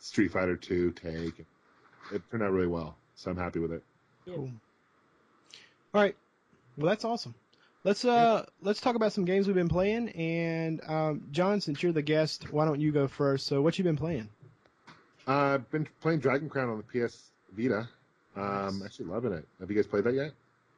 [0.00, 1.44] Street Fighter 2 take.
[2.12, 3.82] It turned out really well, so I'm happy with it.
[4.26, 4.50] Cool.
[5.94, 6.14] All right.
[6.76, 7.34] Well, that's awesome.
[7.84, 10.08] Let's uh let's talk about some games we've been playing.
[10.10, 13.46] And um, John, since you're the guest, why don't you go first?
[13.46, 14.28] So, what you been playing?
[15.28, 17.88] Uh, I've been playing Dragon Crown on the PS Vita.
[18.36, 18.82] Um, Nice.
[18.86, 19.46] actually loving it.
[19.60, 20.32] Have you guys played that yet?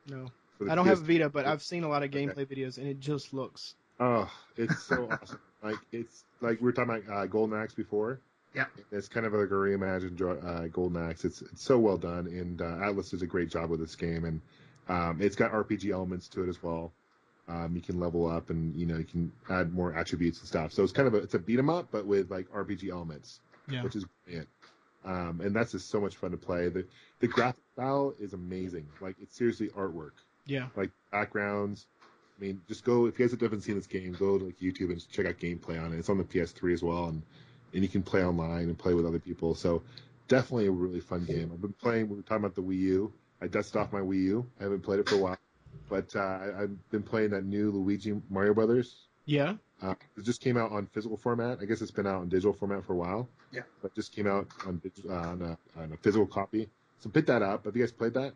[0.08, 2.10] No, For the I don't PS have a Vita, but I've seen a lot of
[2.10, 3.74] gameplay videos, and it just looks.
[4.00, 5.38] Oh, it's so awesome.
[5.62, 8.20] Like it's like we were talking about uh, Golden Axe before.
[8.54, 8.66] Yeah.
[8.92, 11.24] It's kind of like a reimagined jo- uh, Golden Axe.
[11.24, 14.24] It's it's so well done, and uh, Atlus does a great job with this game,
[14.24, 14.40] and
[14.88, 16.92] um, it's got RPG elements to it as well.
[17.48, 20.72] Um, you can level up, and you know you can add more attributes and stuff.
[20.72, 23.40] So it's kind of a it's a beat 'em up, but with like RPG elements,
[23.68, 23.82] Yeah.
[23.82, 24.48] which is brilliant.
[25.04, 26.68] Um, and that's just so much fun to play.
[26.68, 26.84] The
[27.20, 28.86] the graphic style is amazing.
[29.00, 30.12] Like it's seriously artwork
[30.46, 30.68] Yeah.
[30.76, 31.86] like backgrounds.
[32.38, 34.90] I mean, just go if you guys haven't seen this game, go to like YouTube
[34.90, 35.98] and just check out gameplay on it.
[35.98, 37.22] It's on the PS3 as well, and
[37.72, 39.54] and you can play online and play with other people.
[39.54, 39.82] So
[40.28, 41.50] definitely a really fun game.
[41.52, 42.08] I've been playing.
[42.08, 43.12] We were talking about the Wii U.
[43.40, 44.46] I dusted off my Wii U.
[44.60, 45.38] I haven't played it for a while,
[45.88, 49.06] but uh, I, I've been playing that new Luigi Mario Brothers.
[49.24, 49.54] Yeah.
[49.82, 51.58] Uh, it just came out on physical format.
[51.60, 53.28] I guess it's been out in digital format for a while.
[53.52, 53.62] Yeah.
[53.82, 56.68] But just came out on uh, on, a, on a physical copy.
[57.00, 57.64] So pick that up.
[57.66, 58.32] Have you guys played that?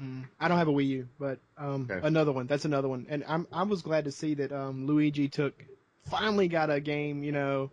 [0.00, 2.06] Mm, I don't have a Wii U, but um, Okay.
[2.06, 2.46] another one.
[2.46, 5.64] That's another one, and I'm I was glad to see that um, Luigi took
[6.08, 7.70] finally got a game, you know,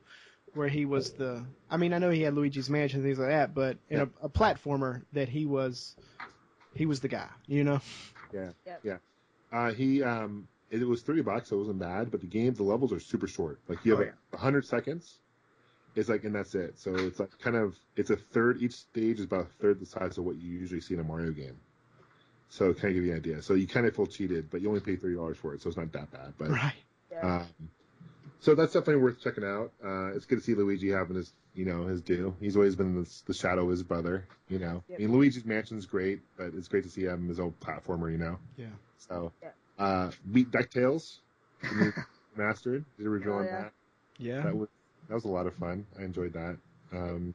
[0.54, 1.46] where he was the.
[1.70, 4.10] I mean, I know he had Luigi's Mansion and things like that, but in a,
[4.22, 5.96] a platformer that he was,
[6.74, 7.80] he was the guy, you know.
[8.34, 8.50] Yeah.
[8.66, 8.82] Yep.
[8.84, 8.98] Yeah.
[9.52, 12.10] Uh, he um, it, was thirty bucks, so it wasn't bad.
[12.12, 13.60] But the game, the levels are super short.
[13.68, 14.40] Like you have Oh, a yeah.
[14.40, 15.20] hundred seconds.
[15.96, 16.78] It's like, and that's it.
[16.78, 18.62] So it's like kind of, it's a third.
[18.62, 21.04] Each stage is about a third the size of what you usually see in a
[21.04, 21.58] Mario game.
[22.56, 23.42] So it kind of give you an idea.
[23.42, 25.68] So you kind of feel cheated, but you only pay thirty dollars for it, so
[25.68, 26.34] it's not that bad.
[26.38, 26.74] But Right.
[27.12, 27.40] Yeah.
[27.42, 27.70] um,
[28.40, 29.72] so that's definitely worth checking out.
[29.84, 32.34] Uh, it's good to see Luigi having his, you know, his due.
[32.40, 34.26] He's always been the, the shadow of his brother.
[34.48, 35.00] You know, Yep.
[35.00, 38.10] I mean, Luigi's Mansion's great, but it's great to see him his own platformer.
[38.10, 38.38] You know.
[38.56, 38.68] Yeah.
[39.00, 39.50] So, Yeah.
[39.78, 41.18] uh, beat Ducktales,
[41.62, 41.94] the
[42.38, 43.62] mastered, the original Oh, on yeah.
[43.64, 43.72] that.
[44.18, 44.42] Yeah.
[44.44, 44.70] That was
[45.10, 45.86] that was a lot of fun.
[46.00, 46.58] I enjoyed that.
[46.94, 47.34] Um,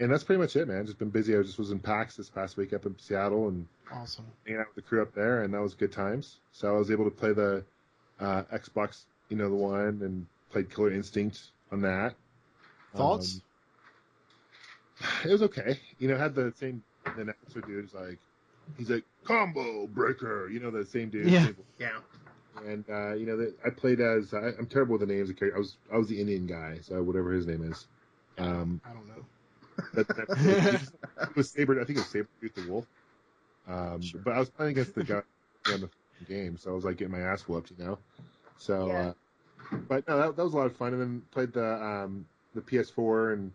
[0.00, 0.86] and that's pretty much it, man.
[0.86, 1.36] Just been busy.
[1.36, 4.24] I just was in PAX this past week up in Seattle and Awesome.
[4.44, 6.36] hanging out with the crew up there, and that was good times.
[6.52, 7.64] So I was able to play the
[8.20, 11.40] uh, Xbox, you know, the one, and played Killer Instinct
[11.70, 12.14] on that.
[12.96, 13.40] Thoughts?
[15.00, 15.78] Um, it was okay.
[15.98, 18.18] You know, had the same the announcer dude is like,
[18.78, 20.48] he's like combo breaker.
[20.48, 21.26] You know, the same dude.
[21.28, 21.48] Yeah.
[21.78, 21.90] Yeah.
[22.66, 25.36] And uh, you know, that I played as I, I'm terrible with the names of
[25.36, 25.56] characters.
[25.56, 27.86] I was I was the Indian guy, so whatever his name is.
[28.38, 29.24] Um, I don't know.
[29.96, 30.80] That, that,
[31.30, 31.80] it was Saber.
[31.80, 32.86] I think it was Saber Tooth the Wolf.
[33.68, 34.20] Um, Sure.
[34.24, 35.22] But I was playing against the guy
[35.72, 35.90] on the
[36.26, 37.98] game, so I was like getting my ass whooped, you know.
[38.58, 39.12] So, Yeah.
[39.72, 40.92] uh, but no, that, that was a lot of fun.
[40.92, 43.52] And then played the um, the PS4 and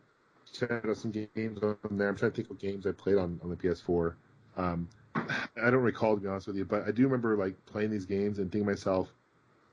[0.51, 2.09] checked out some games on there.
[2.09, 4.13] I'm trying to think what games I played on on the PS4.
[4.57, 7.91] Um, I don't recall to be honest with you, but I do remember like playing
[7.91, 9.11] these games and thinking to myself,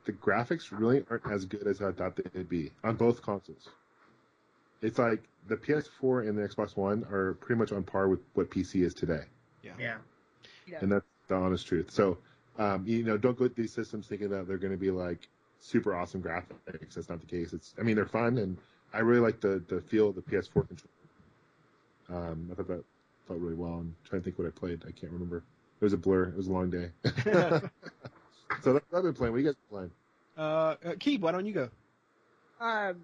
[0.04, 3.68] the graphics really aren't as good as I thought they'd be on both consoles.
[4.82, 8.50] It's like the PS4 and the Xbox One are pretty much on par with what
[8.50, 9.24] PC is today,
[9.62, 9.72] Yeah.
[9.78, 10.78] Yeah.
[10.80, 11.90] and that's the honest truth.
[11.90, 12.18] So,
[12.58, 15.28] um, you know, don't go to these systems thinking that they're going to be like
[15.58, 16.94] super awesome graphics.
[16.94, 17.52] That's not the case.
[17.52, 18.56] It's, I mean, they're fun, and
[18.92, 20.90] I really like the the feel of the PS4 controller.
[22.08, 22.84] Um, I thought that
[23.26, 23.74] felt really well.
[23.74, 24.82] I'm trying to think what I played.
[24.86, 25.38] I can't remember.
[25.80, 26.24] It was a blur.
[26.24, 26.90] It was a long day.
[28.62, 29.32] so that's what I've been playing.
[29.32, 29.90] What you guys been playing?
[30.38, 31.68] uh, uh, Keeb, why don't you go?
[32.60, 32.96] Um,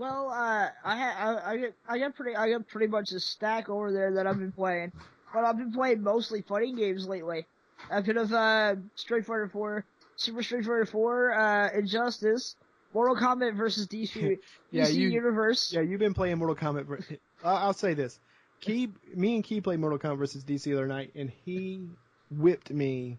[0.00, 3.20] well, uh, I ha- I, I get I got pretty I got pretty much a
[3.20, 4.92] stack over there that I've been playing,
[5.34, 7.46] but I've been playing mostly fighting games lately.
[7.90, 9.84] A bit of uh, Street Fighter 4,
[10.16, 12.56] Super Street Fighter 4, uh, Injustice,
[12.94, 14.36] Mortal Kombat versus DC,
[14.70, 15.72] Yeah, DC you- Universe.
[15.72, 17.18] Yeah, you've been playing Mortal Kombat.
[17.44, 18.18] I'll I'll say this:
[18.62, 21.88] Keeb, me and Key played Mortal Kombat versus DC the other night, and he
[22.30, 23.18] whipped me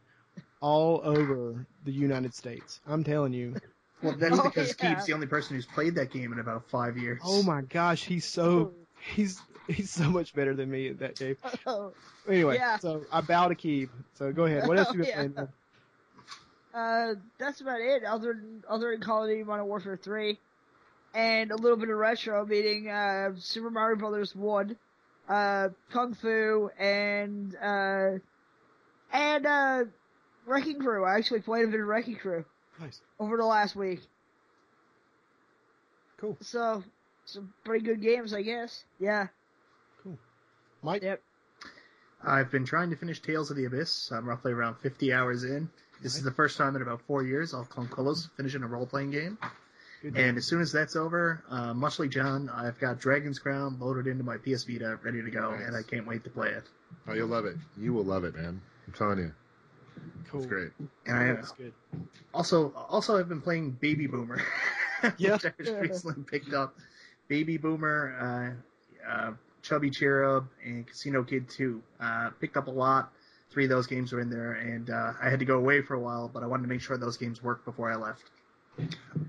[0.61, 2.79] all over the United States.
[2.87, 3.55] I'm telling you.
[4.03, 4.95] Well, that's Oh, because yeah.
[4.95, 7.21] Keeb's the only person who's played that game in about five years.
[7.23, 8.73] Oh my gosh, he's so
[9.15, 11.37] he's he's so much better than me at that game.
[12.27, 12.77] Anyway, Yeah.
[12.77, 13.89] so I bow to Keeb.
[14.13, 14.67] So go ahead.
[14.67, 15.15] What else do you been Yeah.
[15.15, 15.33] playing?
[15.35, 15.47] man?
[16.73, 18.03] Uh, that's about it.
[18.03, 20.39] Other than, other than Call of Duty Modern Warfare 3.
[21.13, 24.77] and a little bit of retro, meaning uh, Super Mario Brothers One,
[25.27, 28.11] uh, Kung Fu, and uh,
[29.11, 29.83] and uh,
[30.45, 31.03] Wrecking Crew.
[31.05, 32.45] I actually played a bit of Wrecking Crew
[32.81, 32.99] Nice.
[33.19, 34.01] over the last week.
[36.17, 36.37] Cool.
[36.41, 36.83] So
[37.25, 38.83] some pretty good games, I guess.
[38.99, 39.27] Yeah.
[40.03, 40.17] Cool.
[40.81, 41.03] Mike.
[41.03, 41.21] Yep.
[42.23, 44.11] I've been trying to finish Tales of the Abyss.
[44.11, 45.69] I'm roughly around 50 hours in.
[46.03, 48.85] This is the first time in about four years I'll come close finishing a role
[48.85, 49.37] playing game.
[50.01, 53.77] Good And as soon as that's over, uh, much like John, I've got Dragon's Crown
[53.79, 55.67] loaded into my PS Vita, ready to go, Nice.
[55.67, 56.63] and I can't wait to play it.
[57.07, 57.55] Oh, you'll love it.
[57.77, 58.61] You will love it, man.
[58.87, 59.31] I'm telling you.
[60.29, 60.39] Cool.
[60.41, 60.71] It's great.
[61.05, 61.73] And I That's good.
[62.33, 64.41] also also I've been playing Baby Boomer,
[65.17, 65.33] Yeah.
[65.33, 66.75] which I just recently picked up.
[67.27, 68.55] Baby Boomer,
[69.07, 69.31] uh, uh,
[69.61, 71.81] Chubby Cherub, and Casino Kid 2.
[71.99, 73.11] Uh, picked up a lot.
[73.51, 75.93] Three of those games were in there, and uh, I had to go away for
[75.93, 78.23] a while, but I wanted to make sure those games worked before I left.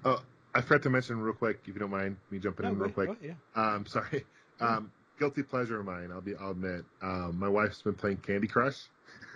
[0.04, 0.22] Oh,
[0.54, 2.88] I forgot to mention real quick, if you don't mind me jumping No, in real
[2.88, 3.08] go- quick.
[3.08, 3.34] go- yeah.
[3.54, 4.24] Um, sorry.
[4.60, 6.10] Um, guilty pleasure of mine.
[6.12, 6.34] I'll be.
[6.36, 6.84] I'll admit.
[7.02, 8.76] Um, my wife's been playing Candy Crush,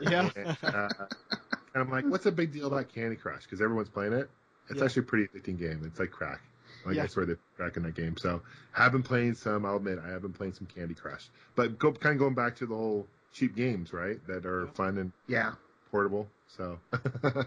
[0.00, 0.28] Yeah.
[0.36, 1.08] and, uh, and
[1.82, 3.44] I'm like, what's the big deal about Candy Crush?
[3.44, 4.28] Because everyone's playing it.
[4.68, 4.84] It's Yeah.
[4.84, 5.82] actually a pretty addicting game.
[5.86, 6.40] It's like crack.
[6.84, 7.04] Like Yeah.
[7.04, 8.16] I swear they crack in that game.
[8.16, 8.42] So
[8.76, 9.64] I have been playing some.
[9.64, 11.28] I'll admit I have been playing some Candy Crush.
[11.54, 14.24] But go kind of going back to the whole cheap games, right?
[14.26, 14.70] That are Yeah.
[14.72, 15.52] fun and Yeah.
[15.90, 16.28] portable.
[16.48, 16.78] So.
[17.22, 17.44] so,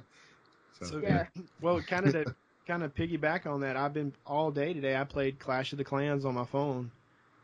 [0.82, 1.28] So- Yeah.
[1.62, 2.36] Well, kind of to
[2.68, 4.96] kind of piggyback on that, I've been all day today.
[4.96, 6.92] I played Clash of the Clans on my phone,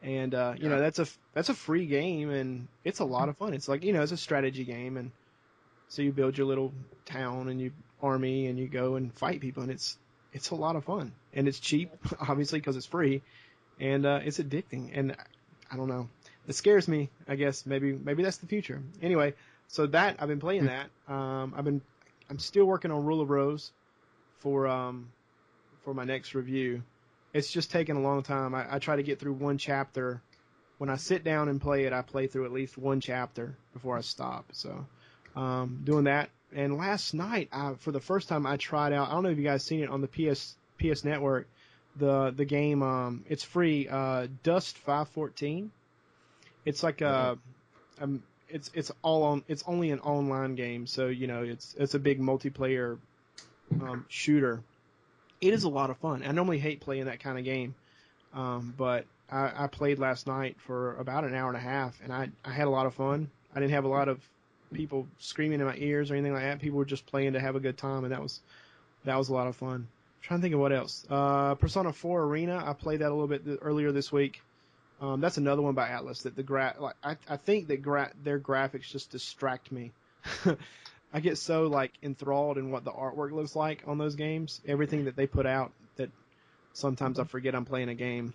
[0.05, 3.37] and uh, you know that's a that's a free game, and it's a lot of
[3.37, 3.53] fun.
[3.53, 5.11] It's like you know it's a strategy game, and
[5.89, 6.71] so you build your little
[7.05, 9.97] town and your army, and you go and fight people, and it's
[10.31, 11.89] it's a lot of fun, and it's cheap,
[12.29, 13.23] obviously because it's free,
[13.79, 15.15] and uh, it's addicting, and
[15.71, 16.07] I don't know,
[16.47, 17.09] it scares me.
[17.27, 18.83] I guess maybe maybe that's the future.
[19.01, 19.33] Anyway,
[19.69, 20.87] so that I've been playing that.
[21.11, 21.81] Um, I've been
[22.29, 23.71] I'm still working on Rule of Rose
[24.37, 25.07] for um
[25.83, 26.83] for my next review.
[27.35, 28.55] It's just taking a long time.
[28.55, 30.21] I, I try to get through one chapter.
[30.77, 33.97] When I sit down and play it, I play through at least one chapter before
[33.97, 34.45] I stop.
[34.53, 34.85] So,
[35.35, 36.29] um, doing that.
[36.53, 39.09] And last night, I, for the first time, I tried out.
[39.09, 41.49] I don't know if you guys seen it on the PS PS Network.
[41.97, 43.89] The the game, um, it's free.
[43.89, 45.71] Uh, Dust five fourteen.
[46.63, 47.37] It's like a,
[47.99, 49.43] um, it's it's all on.
[49.49, 52.97] It's only an online game, so you know it's it's a big multiplayer
[53.81, 54.63] um, shooter.
[55.47, 56.23] It is a lot of fun.
[56.25, 57.75] I normally hate playing that kind of game,
[58.33, 62.11] um, but I, I played last night for about an hour and a half, and
[62.11, 63.29] I I had a lot of fun.
[63.53, 64.19] I didn't have a lot of
[64.73, 66.59] people screaming in my ears or anything like that.
[66.59, 68.41] People were just playing to have a good time, and that was
[69.03, 69.75] that was a lot of fun.
[69.75, 69.87] I'm
[70.21, 71.05] trying to think of what else.
[71.09, 72.63] Uh, Persona 4 Arena.
[72.65, 74.41] I played that a little bit th- earlier this week.
[74.99, 78.13] Um, that's another one by Atlus that the gra- like I, I think that gra-
[78.23, 79.91] their graphics just distract me.
[81.13, 85.05] I get so like enthralled in what the artwork looks like on those games, everything
[85.05, 86.09] that they put out that
[86.73, 88.33] sometimes I forget I'm playing a game.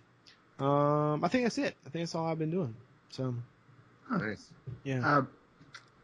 [0.58, 1.74] Um, I think that's it.
[1.86, 2.74] I think that's all I've been doing.
[3.10, 3.34] So
[4.10, 4.50] nice.
[4.84, 5.18] yeah.
[5.18, 5.22] Uh,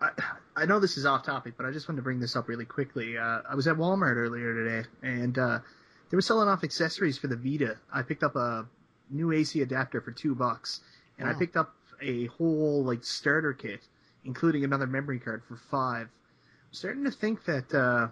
[0.01, 0.11] I,
[0.55, 2.65] I know this is off topic, but I just wanted to bring this up really
[2.65, 3.17] quickly.
[3.17, 5.59] Uh, I was at Walmart earlier today, and uh,
[6.11, 7.77] they were selling off accessories for the Vita.
[7.93, 8.67] I picked up a
[9.11, 10.81] new AC adapter for two bucks,
[11.19, 13.81] and I picked up a whole like starter kit,
[14.25, 16.09] including another memory card for five.
[16.77, 18.09] I'm starting to think that uh,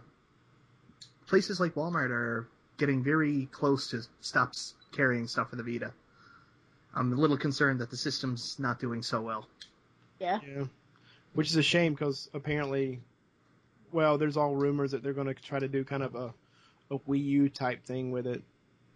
[1.26, 2.48] places like Walmart are
[2.78, 4.54] getting very close to stop
[4.90, 5.92] carrying stuff for the Vita.
[6.94, 9.46] I'm a little concerned that the system's not doing so well.
[10.18, 10.38] Yeah.
[10.42, 10.64] Yeah,
[11.34, 13.00] which is a shame because apparently,
[13.92, 16.32] well, there's all rumors that they're going to try to do kind of a
[16.90, 18.42] a Wii U type thing with it.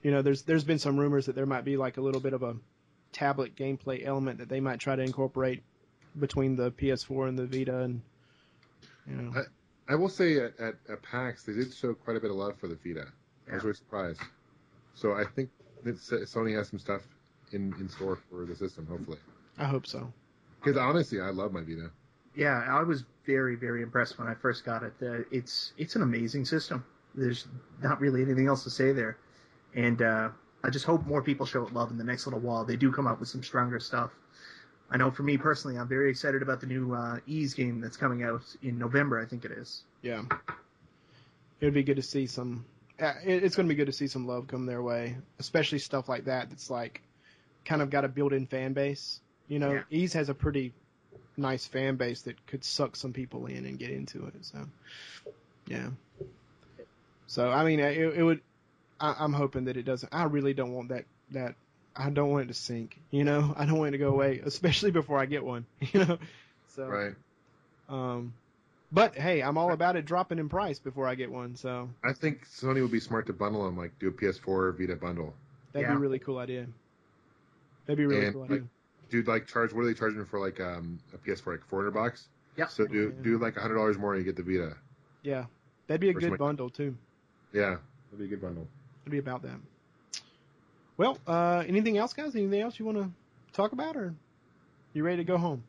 [0.03, 2.33] You know, there's there's been some rumors that there might be like a little bit
[2.33, 2.57] of a
[3.13, 5.63] tablet gameplay element that they might try to incorporate
[6.19, 8.01] between the PS4 and the Vita, and
[9.07, 9.45] you know,
[9.89, 12.59] I will say at, at, at PAX they did show quite a bit of love
[12.59, 13.07] for the Vita.
[13.51, 14.21] I was really surprised.
[14.95, 15.51] So I think
[15.85, 17.03] that Sony has some stuff
[17.53, 19.19] in, in store for the system, hopefully.
[19.57, 20.13] I hope so.
[20.61, 21.91] Because honestly, I love my Vita.
[22.35, 24.93] Yeah, I was very, very impressed when I first got it.
[25.03, 26.85] Uh, it's it's an amazing system.
[27.15, 27.47] There's
[27.83, 29.17] not really anything else to say there,
[29.75, 30.29] and uh,
[30.63, 32.65] I just hope more people show it love in the next little while.
[32.65, 34.11] They do come out with some stronger stuff.
[34.91, 37.97] I know for me personally, I'm very excited about the new uh, Ys game that's
[37.97, 39.21] coming out in November.
[39.21, 39.83] I think it is.
[40.03, 40.23] Yeah,
[41.61, 42.65] it would be good to see some.
[43.01, 46.09] uh, It's going to be good to see some love come their way, especially stuff
[46.09, 46.49] like that.
[46.51, 47.03] That's like
[47.65, 49.21] kind of got a built-in fan base.
[49.49, 49.83] You know, Yeah.
[49.91, 50.73] Ys has a pretty
[51.37, 54.35] nice fan base that could suck some people in and get into it.
[54.43, 54.59] So,
[55.67, 55.89] yeah.
[57.27, 58.41] So I mean, it, it would.
[59.01, 60.13] I, I'm hoping that it doesn't.
[60.15, 61.05] I really don't want that.
[61.33, 61.55] That
[61.99, 62.97] I don't want it to sink.
[63.11, 65.67] You know, I don't want it to go away, especially before I get one.
[65.93, 66.19] You know,
[66.69, 67.15] so Right.
[67.89, 68.33] um,
[68.93, 71.57] but hey, I'm all about it dropping in price before I get one.
[71.57, 74.97] So I think Sony would be smart to bundle them, like do a PS4 Vita
[74.97, 75.35] bundle.
[75.73, 75.95] That'd Yeah.
[75.95, 76.67] be a really cool idea.
[77.87, 78.65] That'd be a really And, cool like, idea.
[79.11, 79.73] Dude, like charge.
[79.73, 81.47] What are they charging for like um, a PS4?
[81.53, 82.29] Like 400 bucks.
[82.57, 82.67] Yeah.
[82.69, 83.23] So do Yeah.
[83.23, 84.77] do like 100 dollars more and you get the Vita.
[85.23, 85.47] Yeah,
[85.87, 86.37] that'd be a Or good something.
[86.39, 86.95] bundle too.
[87.53, 87.77] Yeah,
[88.11, 88.67] that'd be a good bundle.
[89.03, 89.57] It'd be about that.
[90.99, 92.35] Well, uh, anything else, guys?
[92.35, 93.11] Anything else you want to
[93.53, 94.15] talk about, or
[94.93, 95.63] you ready to go home?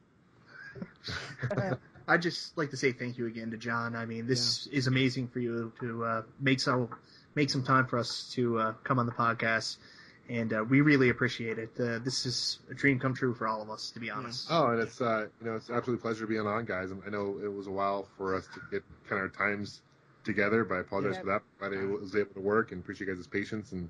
[2.07, 3.95] I'd just like to say thank you again to John.
[3.95, 6.89] I mean, this is amazing for you to uh, make so
[7.35, 9.77] make some time for us to uh, come on the podcast,
[10.27, 11.69] and uh, we really appreciate it.
[11.79, 14.47] Uh, this is a dream come true for all of us, to be honest.
[14.49, 16.89] Oh, and it's uh, you know, it's an absolute pleasure being on, guys.
[17.05, 19.83] I know it was a while for us to get kind of our times
[20.23, 21.21] together, but I apologize Yeah.
[21.21, 21.43] for that.
[21.59, 23.89] But I was able to work and appreciate you guys' patience and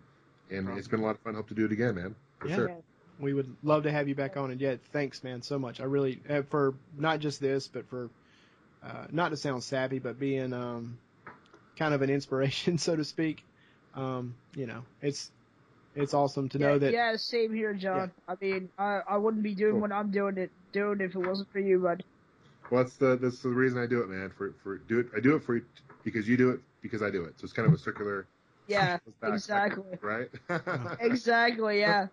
[0.50, 0.78] and problem.
[0.78, 1.36] it's been a lot of fun.
[1.36, 2.16] Hope to do it again, man.
[2.40, 2.56] For Yeah.
[2.56, 2.72] sure.
[3.20, 5.82] We would love to have you back on, and yeah, thanks, man, so much.
[5.82, 8.10] I really uh, for not just this, but for
[8.84, 10.98] uh, not to sound sappy, but being um,
[11.78, 13.44] kind of an inspiration, so to speak.
[13.94, 15.32] Um, you know, it's
[15.96, 16.94] it's awesome to yeah, know that.
[16.94, 18.12] yeah, same here, John.
[18.28, 19.82] I mean, I I wouldn't be doing Cool.
[19.82, 22.04] what I'm doing it doing if it wasn't for you, bud.
[22.72, 24.30] Well, that's the that's the reason I do it, man.
[24.30, 25.62] For for do it, I do it for
[26.04, 27.40] because you do it because I do it.
[27.40, 28.28] So it's kind of a circular.
[28.70, 29.98] Yeah, goes back- exactly.
[30.02, 30.30] Right.
[31.00, 31.80] exactly.
[31.80, 32.08] Yeah.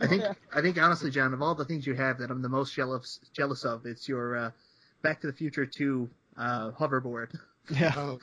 [0.00, 0.24] I think
[0.54, 3.18] I think honestly, John, of all the things you have that I'm the most jealous
[3.32, 4.50] jealous of, it's your uh,
[5.02, 7.38] Back to the Future 2 uh, hoverboard.
[7.70, 7.92] Yeah.
[7.96, 8.18] oh,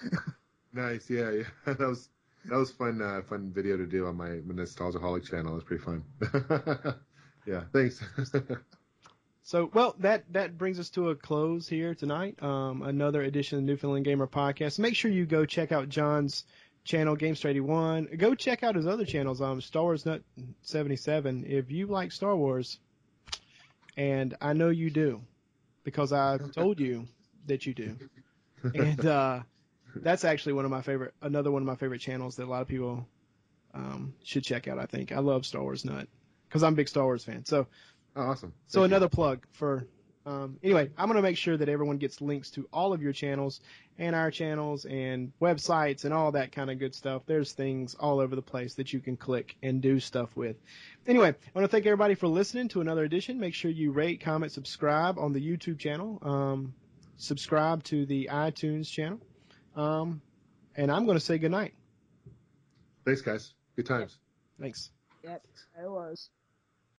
[0.73, 1.09] nice.
[1.09, 1.43] Yeah, yeah.
[1.65, 2.09] That was
[2.45, 3.01] that was fun.
[3.01, 5.53] Uh, fun video to do on my, my Nostalgiaholic channel.
[5.53, 6.03] It was pretty fun.
[7.47, 7.63] yeah.
[7.73, 8.03] Thanks.
[9.45, 12.41] So, well, that that brings us to a close here tonight.
[12.41, 14.79] Um, another edition of the Newfoundland Gamer Podcast.
[14.79, 16.45] Make sure you go check out John's
[16.83, 18.09] channel, Gamester 81.
[18.17, 20.21] Go check out his other channels, um, Star Wars Nut
[20.61, 21.45] 77.
[21.47, 22.79] If you like Star Wars,
[23.95, 25.21] and I know you do,
[25.83, 27.07] because I told you
[27.47, 27.95] that you do,
[28.63, 29.41] and uh,
[29.95, 32.61] that's actually one of my favorite, another one of my favorite channels that a lot
[32.61, 33.07] of people
[33.73, 34.79] um, should check out.
[34.79, 36.07] I think I love Star Wars Nut
[36.47, 37.45] because I'm a big Star Wars fan.
[37.45, 37.67] So.
[38.15, 38.53] oh, awesome.
[38.67, 38.95] So Thank you.
[38.95, 39.87] another plug for.
[40.25, 43.11] Um, anyway, I'm going to make sure that everyone gets links to all of your
[43.11, 43.59] channels
[43.97, 47.23] and our channels and websites and all that kind of good stuff.
[47.25, 50.55] There's things all over the place that you can click and do stuff with.
[51.05, 53.39] Anyway, I want to thank everybody for listening to another edition.
[53.39, 56.19] Make sure you rate, comment, subscribe on the YouTube channel.
[56.21, 56.73] Um,
[57.17, 59.19] subscribe to the iTunes channel.
[59.75, 60.21] Um,
[60.75, 61.73] and I'm going to say goodnight.
[63.05, 63.53] Thanks, guys.
[63.75, 64.17] Good times.
[64.59, 64.91] Thanks.
[65.23, 65.45] Yep.
[65.83, 66.29] It was.